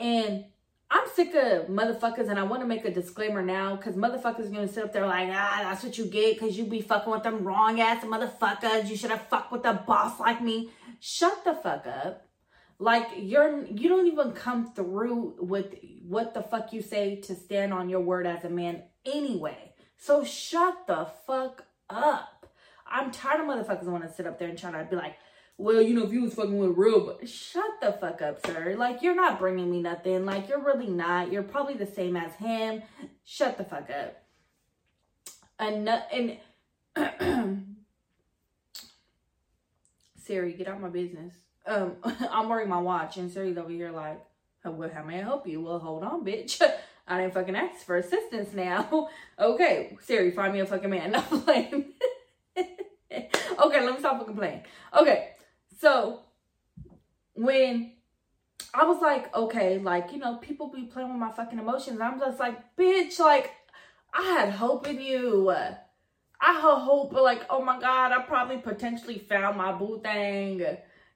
And 0.00 0.46
I'm 0.90 1.06
sick 1.14 1.28
of 1.28 1.68
motherfuckers, 1.68 2.28
and 2.28 2.40
I 2.40 2.42
want 2.42 2.60
to 2.62 2.66
make 2.66 2.84
a 2.84 2.90
disclaimer 2.90 3.40
now 3.40 3.76
because 3.76 3.94
motherfuckers 3.94 4.52
gonna 4.52 4.66
sit 4.66 4.82
up 4.82 4.92
there 4.92 5.06
like, 5.06 5.28
ah, 5.30 5.60
that's 5.62 5.84
what 5.84 5.96
you 5.96 6.06
get 6.06 6.34
because 6.34 6.58
you 6.58 6.64
be 6.64 6.80
fucking 6.80 7.12
with 7.12 7.22
them 7.22 7.44
wrong 7.44 7.80
ass 7.80 8.04
motherfuckers. 8.04 8.90
You 8.90 8.96
should 8.96 9.12
have 9.12 9.28
fucked 9.28 9.52
with 9.52 9.64
a 9.64 9.74
boss 9.86 10.18
like 10.18 10.42
me. 10.42 10.70
Shut 10.98 11.44
the 11.44 11.54
fuck 11.54 11.86
up. 11.86 12.26
Like 12.80 13.06
you're 13.16 13.64
you 13.64 13.88
don't 13.88 14.08
even 14.08 14.32
come 14.32 14.72
through 14.72 15.36
with 15.38 15.76
what 16.04 16.34
the 16.34 16.42
fuck 16.42 16.72
you 16.72 16.82
say 16.82 17.20
to 17.20 17.36
stand 17.36 17.72
on 17.72 17.88
your 17.88 18.00
word 18.00 18.26
as 18.26 18.42
a 18.42 18.50
man 18.50 18.82
anyway. 19.06 19.72
So 19.98 20.24
shut 20.24 20.88
the 20.88 21.06
fuck 21.28 21.64
up. 21.88 22.52
I'm 22.90 23.12
tired 23.12 23.40
of 23.40 23.46
motherfuckers 23.46 23.84
want 23.84 24.02
to 24.02 24.12
sit 24.12 24.26
up 24.26 24.40
there 24.40 24.48
and 24.48 24.58
try 24.58 24.72
to 24.72 24.84
be 24.90 24.96
like, 24.96 25.14
well, 25.58 25.80
you 25.82 25.94
know, 25.94 26.04
if 26.04 26.12
you 26.12 26.22
was 26.22 26.34
fucking 26.34 26.56
with 26.56 26.76
real, 26.76 27.00
but 27.06 27.28
shut 27.28 27.80
the 27.80 27.92
fuck 27.92 28.22
up, 28.22 28.44
sir. 28.46 28.74
Like, 28.76 29.02
you're 29.02 29.14
not 29.14 29.38
bringing 29.38 29.70
me 29.70 29.80
nothing. 29.80 30.24
Like, 30.24 30.48
you're 30.48 30.62
really 30.62 30.88
not. 30.88 31.30
You're 31.30 31.42
probably 31.42 31.74
the 31.74 31.86
same 31.86 32.16
as 32.16 32.34
him. 32.34 32.82
Shut 33.24 33.58
the 33.58 33.64
fuck 33.64 33.88
up. 33.90 34.22
And, 35.58 35.88
and 35.88 36.38
Siri, 40.16 40.52
get 40.54 40.68
out 40.68 40.76
of 40.76 40.80
my 40.80 40.88
business. 40.88 41.34
Um, 41.66 41.96
I'm 42.30 42.48
wearing 42.48 42.68
my 42.68 42.80
watch, 42.80 43.16
and 43.16 43.30
Siri's 43.30 43.58
over 43.58 43.70
here 43.70 43.90
like, 43.90 44.20
well, 44.64 44.90
how 44.92 45.02
may 45.02 45.18
I 45.18 45.22
help 45.22 45.46
you? 45.46 45.60
Well, 45.60 45.78
hold 45.78 46.04
on, 46.04 46.24
bitch. 46.24 46.60
I 47.08 47.20
didn't 47.20 47.34
fucking 47.34 47.56
ask 47.56 47.84
for 47.84 47.96
assistance 47.96 48.52
now. 48.54 49.08
okay, 49.38 49.96
Siri, 50.02 50.30
find 50.30 50.52
me 50.52 50.60
a 50.60 50.66
fucking 50.66 50.88
man. 50.88 51.12
Not 51.12 51.28
playing. 51.28 51.92
okay, 52.56 53.84
let 53.84 53.92
me 53.92 53.98
stop 53.98 54.18
fucking 54.18 54.36
playing. 54.36 54.62
Okay, 54.96 55.30
so 55.82 56.20
when 57.34 57.90
I 58.72 58.84
was 58.84 59.02
like, 59.02 59.34
okay, 59.34 59.78
like, 59.78 60.12
you 60.12 60.18
know, 60.18 60.36
people 60.36 60.68
be 60.68 60.84
playing 60.84 61.08
with 61.08 61.18
my 61.18 61.32
fucking 61.32 61.58
emotions. 61.58 62.00
I'm 62.00 62.20
just 62.20 62.38
like, 62.38 62.76
bitch, 62.76 63.18
like, 63.18 63.50
I 64.14 64.22
had 64.22 64.50
hope 64.50 64.86
in 64.86 65.00
you. 65.00 65.50
I 65.50 65.74
had 66.40 66.78
hope, 66.78 67.12
like, 67.12 67.42
oh 67.50 67.64
my 67.64 67.80
God, 67.80 68.12
I 68.12 68.22
probably 68.22 68.58
potentially 68.58 69.18
found 69.18 69.58
my 69.58 69.72
boo 69.72 70.00
thing. 70.00 70.64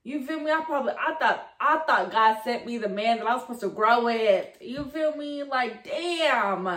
You 0.02 0.26
feel 0.26 0.40
me? 0.40 0.50
I 0.50 0.62
probably, 0.64 0.94
I 0.98 1.14
thought, 1.14 1.46
I 1.60 1.78
thought 1.86 2.10
God 2.10 2.38
sent 2.42 2.66
me 2.66 2.78
the 2.78 2.88
man 2.88 3.18
that 3.18 3.26
I 3.26 3.34
was 3.34 3.42
supposed 3.42 3.60
to 3.60 3.68
grow 3.68 4.04
with. 4.04 4.48
You 4.60 4.84
feel 4.86 5.14
me? 5.14 5.44
Like, 5.44 5.84
damn. 5.84 6.68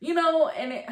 You 0.00 0.14
know, 0.14 0.48
and 0.48 0.72
it, 0.72 0.86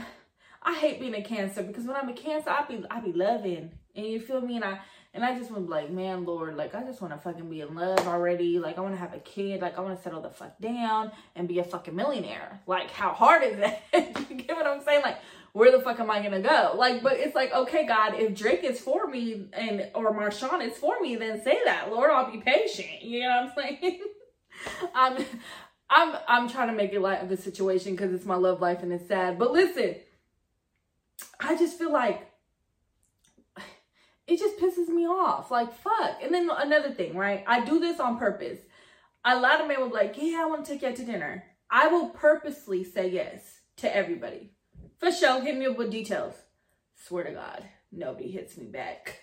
I 0.62 0.74
hate 0.74 1.00
being 1.00 1.14
a 1.14 1.22
cancer 1.22 1.64
because 1.64 1.84
when 1.84 1.96
I'm 1.96 2.08
a 2.08 2.14
cancer, 2.14 2.50
I 2.50 2.64
be, 2.64 2.84
I 2.88 3.00
be 3.00 3.12
loving. 3.12 3.72
And 3.96 4.06
you 4.06 4.20
feel 4.20 4.40
me? 4.40 4.56
And 4.56 4.64
I, 4.64 4.78
and 5.18 5.24
I 5.24 5.36
just 5.36 5.50
want 5.50 5.68
like, 5.68 5.90
man, 5.90 6.24
Lord, 6.24 6.56
like, 6.56 6.76
I 6.76 6.84
just 6.84 7.02
want 7.02 7.12
to 7.12 7.18
fucking 7.18 7.50
be 7.50 7.60
in 7.60 7.74
love 7.74 8.06
already. 8.06 8.60
Like, 8.60 8.78
I 8.78 8.82
want 8.82 8.94
to 8.94 9.00
have 9.00 9.14
a 9.14 9.18
kid. 9.18 9.60
Like, 9.60 9.76
I 9.76 9.80
want 9.80 9.96
to 9.96 10.00
settle 10.00 10.22
the 10.22 10.30
fuck 10.30 10.56
down 10.60 11.10
and 11.34 11.48
be 11.48 11.58
a 11.58 11.64
fucking 11.64 11.96
millionaire. 11.96 12.60
Like, 12.68 12.92
how 12.92 13.10
hard 13.12 13.42
is 13.42 13.56
that? 13.56 13.82
you 14.30 14.36
get 14.36 14.56
what 14.56 14.64
I'm 14.64 14.80
saying? 14.80 15.02
Like, 15.02 15.18
where 15.54 15.72
the 15.72 15.80
fuck 15.80 15.98
am 15.98 16.08
I 16.08 16.22
gonna 16.22 16.40
go? 16.40 16.74
Like, 16.76 17.02
but 17.02 17.14
it's 17.14 17.34
like, 17.34 17.52
okay, 17.52 17.84
God, 17.84 18.14
if 18.14 18.32
Drake 18.32 18.62
is 18.62 18.78
for 18.78 19.08
me 19.08 19.48
and 19.54 19.90
or 19.92 20.14
Marshawn 20.14 20.64
is 20.64 20.78
for 20.78 21.00
me, 21.00 21.16
then 21.16 21.42
say 21.42 21.62
that. 21.64 21.90
Lord, 21.90 22.12
I'll 22.12 22.30
be 22.30 22.38
patient. 22.38 23.02
You 23.02 23.22
know 23.24 23.50
what 23.56 23.66
I'm 23.66 23.76
saying? 23.80 24.00
I'm 24.94 25.24
I'm 25.90 26.16
I'm 26.28 26.48
trying 26.48 26.68
to 26.68 26.74
make 26.74 26.92
it 26.92 27.00
light 27.00 27.24
of 27.24 27.28
the 27.28 27.36
situation 27.36 27.96
because 27.96 28.12
it's 28.12 28.24
my 28.24 28.36
love 28.36 28.60
life 28.60 28.84
and 28.84 28.92
it's 28.92 29.08
sad. 29.08 29.36
But 29.36 29.50
listen, 29.50 29.96
I 31.40 31.56
just 31.56 31.76
feel 31.76 31.92
like 31.92 32.27
it 34.28 34.38
just 34.38 34.58
pisses 34.58 34.88
me 34.88 35.06
off. 35.06 35.50
Like, 35.50 35.74
fuck. 35.74 36.22
And 36.22 36.32
then 36.32 36.50
another 36.54 36.92
thing, 36.92 37.16
right? 37.16 37.42
I 37.46 37.64
do 37.64 37.80
this 37.80 37.98
on 37.98 38.18
purpose. 38.18 38.58
A 39.24 39.40
lot 39.40 39.60
of 39.60 39.66
men 39.66 39.80
will 39.80 39.88
be 39.88 39.94
like, 39.94 40.14
yeah, 40.18 40.42
I 40.42 40.46
want 40.46 40.64
to 40.64 40.72
take 40.72 40.82
you 40.82 40.88
out 40.88 40.96
to 40.96 41.04
dinner. 41.04 41.44
I 41.70 41.88
will 41.88 42.10
purposely 42.10 42.84
say 42.84 43.10
yes 43.10 43.40
to 43.78 43.94
everybody. 43.94 44.52
For 44.98 45.10
sure, 45.10 45.40
hit 45.40 45.56
me 45.56 45.66
up 45.66 45.78
with 45.78 45.90
details. 45.90 46.34
Swear 47.06 47.24
to 47.24 47.32
God, 47.32 47.64
nobody 47.90 48.30
hits 48.30 48.56
me 48.56 48.66
back. 48.66 49.20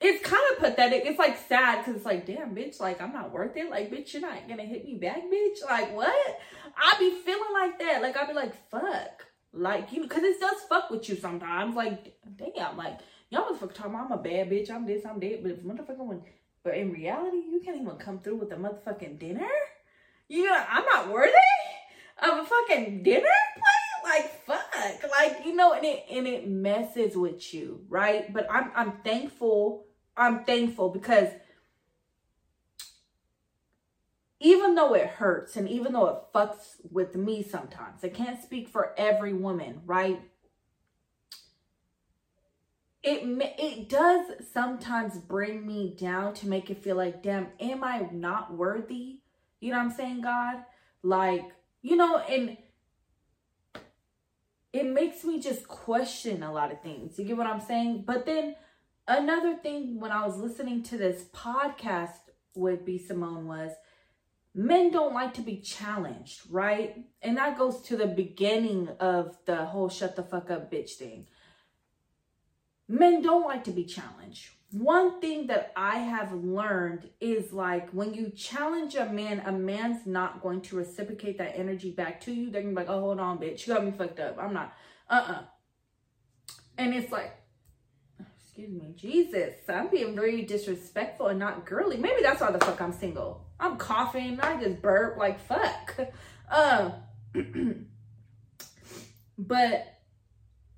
It's 0.00 0.24
kind 0.24 0.42
of 0.52 0.58
pathetic. 0.58 1.02
It's 1.04 1.18
like 1.18 1.36
sad 1.48 1.78
because 1.78 1.96
it's 1.96 2.04
like, 2.06 2.24
damn, 2.24 2.54
bitch, 2.54 2.80
like 2.80 3.00
I'm 3.00 3.12
not 3.12 3.32
worth 3.32 3.56
it. 3.56 3.68
Like, 3.68 3.90
bitch, 3.90 4.12
you're 4.12 4.22
not 4.22 4.48
gonna 4.48 4.62
hit 4.62 4.84
me 4.84 4.96
back, 4.96 5.22
bitch. 5.24 5.68
Like, 5.68 5.94
what? 5.94 6.38
I 6.76 6.94
be 6.98 7.10
feeling 7.24 7.52
like 7.52 7.78
that. 7.80 8.00
Like, 8.00 8.16
I 8.16 8.26
be 8.26 8.32
like, 8.32 8.54
fuck. 8.70 9.26
Like, 9.52 9.92
you 9.92 10.02
because 10.02 10.22
it 10.22 10.38
does 10.38 10.58
fuck 10.68 10.90
with 10.90 11.08
you 11.08 11.16
sometimes. 11.16 11.74
Like, 11.74 12.16
damn, 12.36 12.76
like, 12.76 13.00
Y'all 13.30 13.44
motherfucker 13.44 13.74
talking 13.74 13.94
about 13.94 14.06
I'm 14.06 14.18
a 14.18 14.22
bad 14.22 14.50
bitch, 14.50 14.70
I'm 14.70 14.86
this, 14.86 15.04
I'm 15.04 15.20
that. 15.20 15.42
But 15.42 15.52
if 15.52 15.58
motherfucker 15.60 16.06
when 16.06 16.22
but 16.64 16.76
in 16.76 16.92
reality, 16.92 17.36
you 17.36 17.60
can't 17.64 17.80
even 17.80 17.96
come 17.96 18.18
through 18.20 18.36
with 18.36 18.52
a 18.52 18.56
motherfucking 18.56 19.18
dinner. 19.18 19.48
You 20.28 20.46
know, 20.46 20.64
I'm 20.68 20.84
not 20.84 21.10
worthy 21.10 21.32
of 22.22 22.38
a 22.38 22.44
fucking 22.44 23.02
dinner 23.02 23.26
plate. 23.54 24.04
Like 24.04 24.44
fuck. 24.44 25.10
Like, 25.18 25.44
you 25.44 25.54
know, 25.54 25.72
and 25.72 25.84
it 25.84 26.04
and 26.10 26.26
it 26.26 26.48
messes 26.48 27.16
with 27.16 27.52
you, 27.54 27.80
right? 27.88 28.32
But 28.32 28.46
I'm 28.50 28.70
I'm 28.74 28.92
thankful. 29.04 29.84
I'm 30.16 30.44
thankful 30.44 30.90
because 30.90 31.28
even 34.40 34.74
though 34.74 34.94
it 34.94 35.06
hurts 35.06 35.56
and 35.56 35.68
even 35.68 35.92
though 35.92 36.08
it 36.08 36.18
fucks 36.34 36.76
with 36.90 37.14
me 37.14 37.42
sometimes, 37.42 38.04
I 38.04 38.08
can't 38.08 38.40
speak 38.40 38.68
for 38.68 38.94
every 38.96 39.32
woman, 39.32 39.82
right? 39.84 40.20
It 43.08 43.54
it 43.58 43.88
does 43.88 44.26
sometimes 44.52 45.18
bring 45.18 45.66
me 45.66 45.94
down 45.98 46.34
to 46.34 46.46
make 46.46 46.70
it 46.70 46.82
feel 46.82 46.96
like 46.96 47.22
damn 47.22 47.48
am 47.60 47.82
i 47.82 48.08
not 48.12 48.54
worthy 48.54 49.20
you 49.60 49.70
know 49.70 49.78
what 49.78 49.84
i'm 49.84 49.90
saying 49.90 50.20
god 50.20 50.56
like 51.02 51.52
You 51.82 51.96
know, 51.96 52.18
and 52.18 52.56
it 54.72 54.86
makes 54.86 55.24
me 55.24 55.40
just 55.40 55.68
question 55.68 56.42
a 56.42 56.52
lot 56.52 56.72
of 56.72 56.82
things. 56.82 57.18
You 57.18 57.24
get 57.24 57.36
what 57.36 57.46
I'm 57.46 57.60
saying? 57.60 58.04
But 58.06 58.26
then 58.26 58.56
another 59.06 59.54
thing 59.54 60.00
when 60.00 60.10
I 60.10 60.26
was 60.26 60.36
listening 60.36 60.82
to 60.84 60.98
this 60.98 61.24
podcast 61.32 62.18
with 62.54 62.84
B 62.84 62.98
Simone 62.98 63.46
was 63.46 63.72
men 64.54 64.90
don't 64.90 65.14
like 65.14 65.34
to 65.34 65.40
be 65.40 65.58
challenged, 65.58 66.40
right? 66.50 67.04
And 67.22 67.36
that 67.36 67.56
goes 67.56 67.80
to 67.82 67.96
the 67.96 68.06
beginning 68.06 68.88
of 68.98 69.38
the 69.46 69.66
whole 69.66 69.88
shut 69.88 70.16
the 70.16 70.24
fuck 70.24 70.50
up 70.50 70.70
bitch 70.70 70.94
thing. 70.94 71.26
Men 72.88 73.20
don't 73.20 73.44
like 73.44 73.64
to 73.64 73.70
be 73.70 73.84
challenged. 73.84 74.48
One 74.70 75.20
thing 75.20 75.46
that 75.46 75.72
I 75.76 75.98
have 75.98 76.32
learned 76.32 77.08
is 77.20 77.52
like 77.52 77.90
when 77.90 78.14
you 78.14 78.30
challenge 78.30 78.94
a 78.94 79.06
man, 79.06 79.42
a 79.46 79.52
man's 79.52 80.06
not 80.06 80.42
going 80.42 80.62
to 80.62 80.76
reciprocate 80.76 81.38
that 81.38 81.54
energy 81.56 81.90
back 81.90 82.20
to 82.22 82.32
you. 82.32 82.50
They're 82.50 82.62
gonna 82.62 82.74
be 82.74 82.80
like, 82.80 82.88
oh, 82.88 83.00
hold 83.00 83.20
on, 83.20 83.38
bitch. 83.38 83.66
You 83.66 83.74
got 83.74 83.84
me 83.84 83.92
fucked 83.92 84.20
up. 84.20 84.36
I'm 84.38 84.52
not. 84.52 84.74
Uh 85.08 85.14
uh-uh. 85.14 85.32
uh. 85.32 85.42
And 86.78 86.94
it's 86.94 87.10
like, 87.10 87.32
excuse 88.18 88.70
me, 88.70 88.92
Jesus, 88.96 89.54
I'm 89.68 89.88
being 89.88 90.14
very 90.14 90.42
disrespectful 90.42 91.28
and 91.28 91.38
not 91.38 91.66
girly. 91.66 91.96
Maybe 91.96 92.22
that's 92.22 92.40
why 92.40 92.50
the 92.50 92.58
fuck 92.58 92.80
I'm 92.80 92.92
single. 92.92 93.46
I'm 93.60 93.76
coughing. 93.76 94.38
I 94.40 94.62
just 94.62 94.80
burp 94.80 95.16
like 95.18 95.40
fuck. 95.40 95.96
Uh, 96.50 96.92
but 99.38 99.98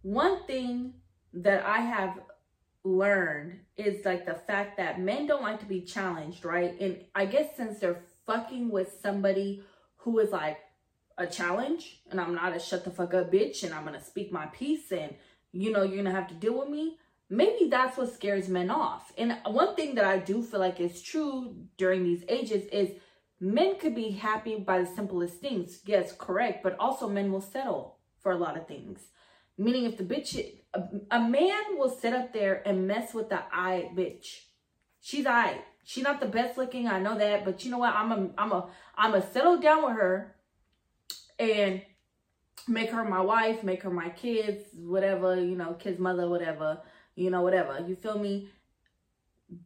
one 0.03 0.45
thing 0.47 0.95
that 1.33 1.65
I 1.65 1.79
have 1.79 2.21
learned 2.85 3.61
is 3.77 4.05
like 4.05 4.27
the 4.27 4.35
fact 4.35 4.77
that 4.79 5.01
men 5.01 5.27
don't 5.27 5.43
like 5.43 5.61
to 5.61 5.67
be 5.67 5.83
challenged, 5.83 6.45
right? 6.45 6.79
And 6.81 7.05
I 7.15 7.27
guess 7.27 7.57
since 7.57 7.79
they're 7.79 8.03
fucking 8.27 8.71
with 8.71 8.99
somebody 9.03 9.63
who 9.97 10.19
is 10.19 10.31
like 10.31 10.59
a 11.19 11.27
challenge 11.27 12.01
and 12.11 12.21
I'm 12.21 12.35
not 12.35 12.57
a 12.57 12.59
shut 12.59 12.85
the 12.85 12.91
fuck 12.91 13.13
up 13.13 13.31
bitch 13.31 13.63
and 13.63 13.75
I'm 13.75 13.85
gonna 13.85 14.03
speak 14.03 14.33
my 14.33 14.47
piece 14.47 14.91
and 14.91 15.15
you 15.53 15.71
know 15.71 15.83
you're 15.83 16.03
gonna 16.03 16.15
have 16.15 16.29
to 16.29 16.35
deal 16.35 16.59
with 16.59 16.69
me. 16.69 16.99
Maybe 17.29 17.69
that's 17.69 17.97
what 17.97 18.13
scares 18.13 18.49
men 18.49 18.71
off. 18.71 19.13
And 19.17 19.37
one 19.47 19.77
thing 19.77 19.95
that 19.97 20.05
I 20.05 20.19
do 20.19 20.43
feel 20.43 20.59
like 20.61 20.81
is 20.81 21.03
true 21.03 21.55
during 21.77 22.03
these 22.03 22.25
ages 22.29 22.65
is 22.73 22.91
men 23.39 23.79
could 23.79 23.95
be 23.95 24.11
happy 24.11 24.57
by 24.57 24.81
the 24.81 24.87
simplest 24.87 25.35
things. 25.35 25.81
Yes, 25.85 26.13
correct. 26.17 26.63
But 26.63 26.77
also 26.81 27.09
men 27.09 27.31
will 27.31 27.41
settle 27.41 27.99
for 28.21 28.33
a 28.33 28.37
lot 28.37 28.57
of 28.57 28.67
things. 28.67 29.01
Meaning 29.61 29.85
if 29.85 29.99
the 29.99 30.05
bitch, 30.05 30.43
a, 30.73 30.83
a 31.11 31.21
man 31.21 31.77
will 31.77 31.91
sit 31.91 32.15
up 32.15 32.33
there 32.33 32.63
and 32.67 32.89
mess 32.89 33.13
with 33.13 33.29
the 33.29 33.43
eye 33.53 33.91
bitch. 33.95 34.45
She's 35.03 35.27
eye. 35.27 35.61
She's 35.85 36.03
not 36.03 36.19
the 36.19 36.27
best 36.27 36.57
looking. 36.57 36.89
I 36.89 36.99
know 36.99 37.19
that. 37.19 37.45
But 37.45 37.63
you 37.63 37.71
know 37.71 37.77
what? 37.77 37.95
I'm 37.95 38.11
a, 38.11 38.31
I'm 38.39 38.53
a, 38.53 38.71
I'm 38.97 39.13
a 39.13 39.21
settle 39.21 39.59
down 39.59 39.85
with 39.85 39.93
her 39.93 40.35
and 41.39 41.83
make 42.67 42.89
her 42.91 43.05
my 43.05 43.21
wife, 43.21 43.63
make 43.63 43.83
her 43.83 43.91
my 43.91 44.09
kids, 44.09 44.65
whatever, 44.75 45.39
you 45.39 45.57
know, 45.57 45.75
kids 45.75 45.99
mother, 45.99 46.27
whatever, 46.27 46.81
you 47.15 47.29
know, 47.29 47.43
whatever. 47.43 47.85
You 47.87 47.97
feel 47.97 48.19
me? 48.19 48.49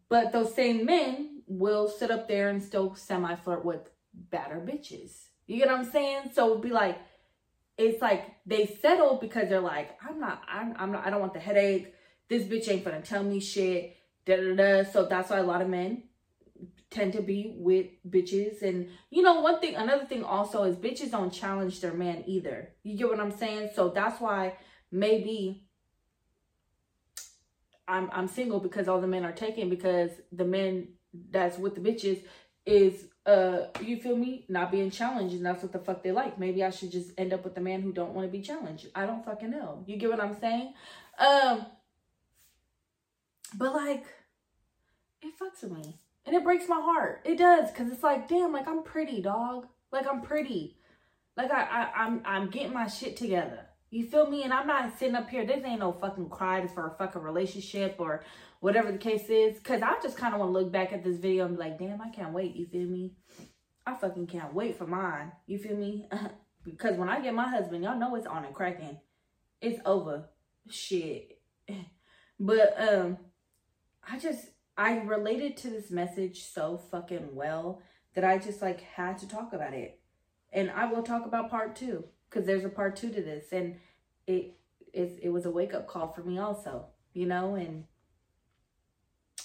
But 0.08 0.32
those 0.32 0.52
same 0.56 0.84
men 0.84 1.42
will 1.46 1.88
sit 1.88 2.10
up 2.10 2.26
there 2.26 2.48
and 2.48 2.60
still 2.60 2.96
semi 2.96 3.36
flirt 3.36 3.64
with 3.64 3.88
badder 4.12 4.60
bitches. 4.66 5.26
You 5.46 5.58
get 5.58 5.68
what 5.68 5.78
I'm 5.78 5.84
saying? 5.88 6.30
So 6.32 6.58
be 6.58 6.70
like, 6.70 6.98
it's 7.76 8.00
like 8.00 8.24
they 8.46 8.66
settle 8.80 9.18
because 9.20 9.48
they're 9.48 9.60
like, 9.60 9.98
I'm 10.06 10.20
not, 10.20 10.42
I'm, 10.48 10.74
I'm 10.78 10.92
not, 10.92 11.06
I 11.06 11.10
don't 11.10 11.20
want 11.20 11.34
the 11.34 11.40
headache. 11.40 11.94
This 12.28 12.44
bitch 12.44 12.68
ain't 12.68 12.84
gonna 12.84 13.02
tell 13.02 13.22
me 13.22 13.40
shit. 13.40 13.96
Da 14.24 14.36
da 14.36 14.54
da. 14.54 14.90
So 14.90 15.06
that's 15.06 15.30
why 15.30 15.38
a 15.38 15.42
lot 15.42 15.60
of 15.60 15.68
men 15.68 16.04
tend 16.90 17.12
to 17.14 17.22
be 17.22 17.54
with 17.58 17.86
bitches. 18.08 18.62
And 18.62 18.88
you 19.10 19.22
know, 19.22 19.40
one 19.40 19.60
thing, 19.60 19.74
another 19.74 20.06
thing 20.06 20.24
also 20.24 20.62
is 20.62 20.76
bitches 20.76 21.10
don't 21.10 21.32
challenge 21.32 21.80
their 21.80 21.92
man 21.92 22.24
either. 22.26 22.70
You 22.82 22.96
get 22.96 23.08
what 23.08 23.20
I'm 23.20 23.36
saying? 23.36 23.70
So 23.74 23.88
that's 23.88 24.20
why 24.20 24.56
maybe 24.90 25.66
I'm 27.86 28.08
I'm 28.12 28.28
single 28.28 28.60
because 28.60 28.88
all 28.88 29.00
the 29.00 29.06
men 29.06 29.24
are 29.24 29.32
taken 29.32 29.68
because 29.68 30.10
the 30.32 30.44
men 30.44 30.88
that's 31.30 31.58
with 31.58 31.74
the 31.74 31.80
bitches 31.80 32.22
is 32.64 33.06
uh 33.26 33.66
you 33.80 33.96
feel 33.96 34.16
me 34.16 34.44
not 34.48 34.70
being 34.70 34.90
challenged 34.90 35.34
and 35.34 35.44
that's 35.44 35.62
what 35.62 35.72
the 35.72 35.78
fuck 35.78 36.02
they 36.02 36.12
like 36.12 36.38
maybe 36.38 36.62
i 36.62 36.70
should 36.70 36.92
just 36.92 37.10
end 37.16 37.32
up 37.32 37.42
with 37.42 37.54
the 37.54 37.60
man 37.60 37.80
who 37.80 37.92
don't 37.92 38.12
want 38.12 38.26
to 38.26 38.30
be 38.30 38.42
challenged 38.42 38.86
i 38.94 39.06
don't 39.06 39.24
fucking 39.24 39.50
know 39.50 39.82
you 39.86 39.96
get 39.96 40.10
what 40.10 40.20
i'm 40.20 40.38
saying 40.38 40.74
um 41.18 41.64
but 43.56 43.72
like 43.72 44.04
it 45.22 45.32
fucks 45.40 45.62
with 45.62 45.72
me 45.72 45.98
and 46.26 46.34
it 46.34 46.44
breaks 46.44 46.68
my 46.68 46.80
heart. 46.80 47.22
It 47.24 47.36
does, 47.38 47.70
cause 47.72 47.90
it's 47.90 48.02
like, 48.02 48.28
damn, 48.28 48.52
like 48.52 48.68
I'm 48.68 48.82
pretty, 48.82 49.20
dog. 49.20 49.66
Like 49.92 50.06
I'm 50.06 50.22
pretty. 50.22 50.76
Like 51.36 51.50
I, 51.50 51.62
I 51.62 52.04
I'm 52.04 52.22
I'm 52.24 52.50
getting 52.50 52.72
my 52.72 52.86
shit 52.86 53.16
together. 53.16 53.66
You 53.94 54.04
feel 54.04 54.28
me? 54.28 54.42
And 54.42 54.52
I'm 54.52 54.66
not 54.66 54.98
sitting 54.98 55.14
up 55.14 55.30
here. 55.30 55.46
This 55.46 55.64
ain't 55.64 55.78
no 55.78 55.92
fucking 55.92 56.28
cry 56.28 56.66
for 56.66 56.88
a 56.88 56.96
fucking 56.98 57.22
relationship 57.22 57.94
or 57.98 58.24
whatever 58.58 58.90
the 58.90 58.98
case 58.98 59.28
is. 59.28 59.60
Cause 59.60 59.82
I 59.82 59.94
just 60.02 60.16
kind 60.16 60.34
of 60.34 60.40
want 60.40 60.52
to 60.52 60.58
look 60.58 60.72
back 60.72 60.92
at 60.92 61.04
this 61.04 61.18
video 61.18 61.46
and 61.46 61.56
be 61.56 61.62
like, 61.62 61.78
damn, 61.78 62.02
I 62.02 62.08
can't 62.08 62.32
wait. 62.32 62.56
You 62.56 62.66
feel 62.66 62.88
me? 62.88 63.12
I 63.86 63.94
fucking 63.94 64.26
can't 64.26 64.52
wait 64.52 64.76
for 64.76 64.84
mine. 64.84 65.30
You 65.46 65.58
feel 65.58 65.76
me? 65.76 66.08
because 66.64 66.96
when 66.96 67.08
I 67.08 67.20
get 67.20 67.34
my 67.34 67.48
husband, 67.48 67.84
y'all 67.84 67.96
know 67.96 68.16
it's 68.16 68.26
on 68.26 68.44
and 68.44 68.52
cracking. 68.52 68.98
It's 69.60 69.80
over. 69.86 70.28
Shit. 70.68 71.38
But 72.40 72.74
um, 72.76 73.18
I 74.02 74.18
just 74.18 74.48
I 74.76 74.98
related 74.98 75.56
to 75.58 75.70
this 75.70 75.92
message 75.92 76.42
so 76.42 76.78
fucking 76.90 77.28
well 77.32 77.80
that 78.16 78.24
I 78.24 78.38
just 78.38 78.60
like 78.60 78.80
had 78.80 79.18
to 79.18 79.28
talk 79.28 79.52
about 79.52 79.72
it. 79.72 80.00
And 80.52 80.68
I 80.72 80.86
will 80.86 81.04
talk 81.04 81.26
about 81.26 81.48
part 81.48 81.76
two 81.76 82.06
because 82.34 82.46
there's 82.46 82.64
a 82.64 82.68
part 82.68 82.96
two 82.96 83.10
to 83.10 83.22
this. 83.22 83.46
And 83.52 83.76
it 84.26 84.56
is 84.92 85.18
it 85.22 85.28
was 85.28 85.46
a 85.46 85.50
wake 85.50 85.74
up 85.74 85.86
call 85.86 86.08
for 86.08 86.22
me 86.22 86.38
also, 86.38 86.86
you 87.12 87.26
know, 87.26 87.54
and 87.54 87.84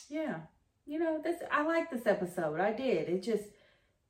yeah, 0.10 0.38
you 0.86 1.00
know, 1.00 1.22
this 1.24 1.42
I 1.52 1.64
like 1.64 1.92
this 1.92 2.08
episode. 2.08 2.60
I 2.60 2.74
did. 2.74 3.10
It 3.10 3.24
just 3.24 3.44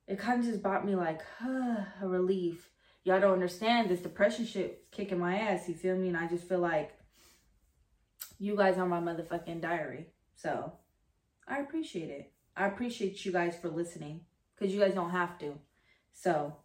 it 0.07 0.17
kind 0.17 0.39
of 0.39 0.45
just 0.45 0.63
brought 0.63 0.85
me 0.85 0.95
like 0.95 1.21
uh, 1.43 1.83
a 2.01 2.07
relief. 2.07 2.69
Y'all 3.03 3.19
don't 3.19 3.33
understand 3.33 3.89
this 3.89 4.01
depression 4.01 4.45
shit 4.45 4.91
kicking 4.91 5.19
my 5.19 5.37
ass. 5.37 5.67
You 5.67 5.75
feel 5.75 5.95
me? 5.95 6.09
And 6.09 6.17
I 6.17 6.27
just 6.27 6.47
feel 6.47 6.59
like 6.59 6.93
you 8.37 8.55
guys 8.55 8.77
are 8.77 8.85
my 8.85 8.99
motherfucking 8.99 9.61
diary. 9.61 10.07
So 10.35 10.73
I 11.47 11.59
appreciate 11.59 12.09
it. 12.09 12.31
I 12.55 12.67
appreciate 12.67 13.25
you 13.25 13.31
guys 13.31 13.57
for 13.61 13.69
listening 13.69 14.21
because 14.55 14.73
you 14.73 14.79
guys 14.79 14.93
don't 14.93 15.11
have 15.11 15.37
to. 15.39 15.53
So 16.13 16.55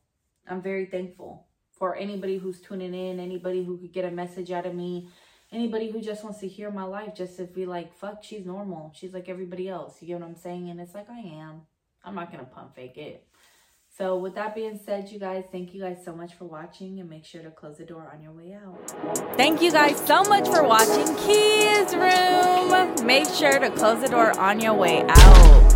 I'm 0.48 0.60
very 0.60 0.86
thankful 0.86 1.46
for 1.84 1.94
anybody 1.96 2.38
who's 2.38 2.62
tuning 2.62 2.94
in, 2.94 3.20
anybody 3.20 3.62
who 3.62 3.76
could 3.76 3.92
get 3.92 4.06
a 4.06 4.10
message 4.10 4.50
out 4.50 4.64
of 4.64 4.74
me, 4.74 5.06
anybody 5.52 5.90
who 5.90 6.00
just 6.00 6.24
wants 6.24 6.40
to 6.40 6.48
hear 6.48 6.70
my 6.70 6.82
life 6.82 7.14
just 7.14 7.36
to 7.36 7.44
be 7.44 7.66
like, 7.66 7.94
fuck, 7.94 8.24
she's 8.24 8.46
normal. 8.46 8.90
She's 8.94 9.12
like 9.12 9.28
everybody 9.28 9.68
else. 9.68 10.00
You 10.00 10.08
get 10.08 10.20
what 10.20 10.26
I'm 10.26 10.34
saying? 10.34 10.70
And 10.70 10.80
it's 10.80 10.94
like, 10.94 11.10
I 11.10 11.18
am. 11.18 11.60
I'm 12.02 12.14
not 12.14 12.32
going 12.32 12.42
to 12.42 12.50
pump 12.50 12.74
fake 12.74 12.96
it. 12.96 13.26
So 13.98 14.16
with 14.16 14.34
that 14.36 14.54
being 14.54 14.80
said, 14.82 15.10
you 15.10 15.18
guys, 15.18 15.44
thank 15.52 15.74
you 15.74 15.82
guys 15.82 15.98
so 16.02 16.16
much 16.16 16.32
for 16.32 16.46
watching 16.46 17.00
and 17.00 17.10
make 17.10 17.26
sure 17.26 17.42
to 17.42 17.50
close 17.50 17.76
the 17.76 17.84
door 17.84 18.10
on 18.10 18.22
your 18.22 18.32
way 18.32 18.54
out. 18.54 19.36
Thank 19.36 19.60
you 19.60 19.70
guys 19.70 19.98
so 20.06 20.22
much 20.22 20.48
for 20.48 20.62
watching 20.66 21.14
Kia's 21.16 21.94
Room. 21.94 23.06
Make 23.06 23.28
sure 23.28 23.58
to 23.58 23.68
close 23.68 24.00
the 24.00 24.08
door 24.08 24.32
on 24.40 24.58
your 24.58 24.72
way 24.72 25.04
out. 25.06 25.73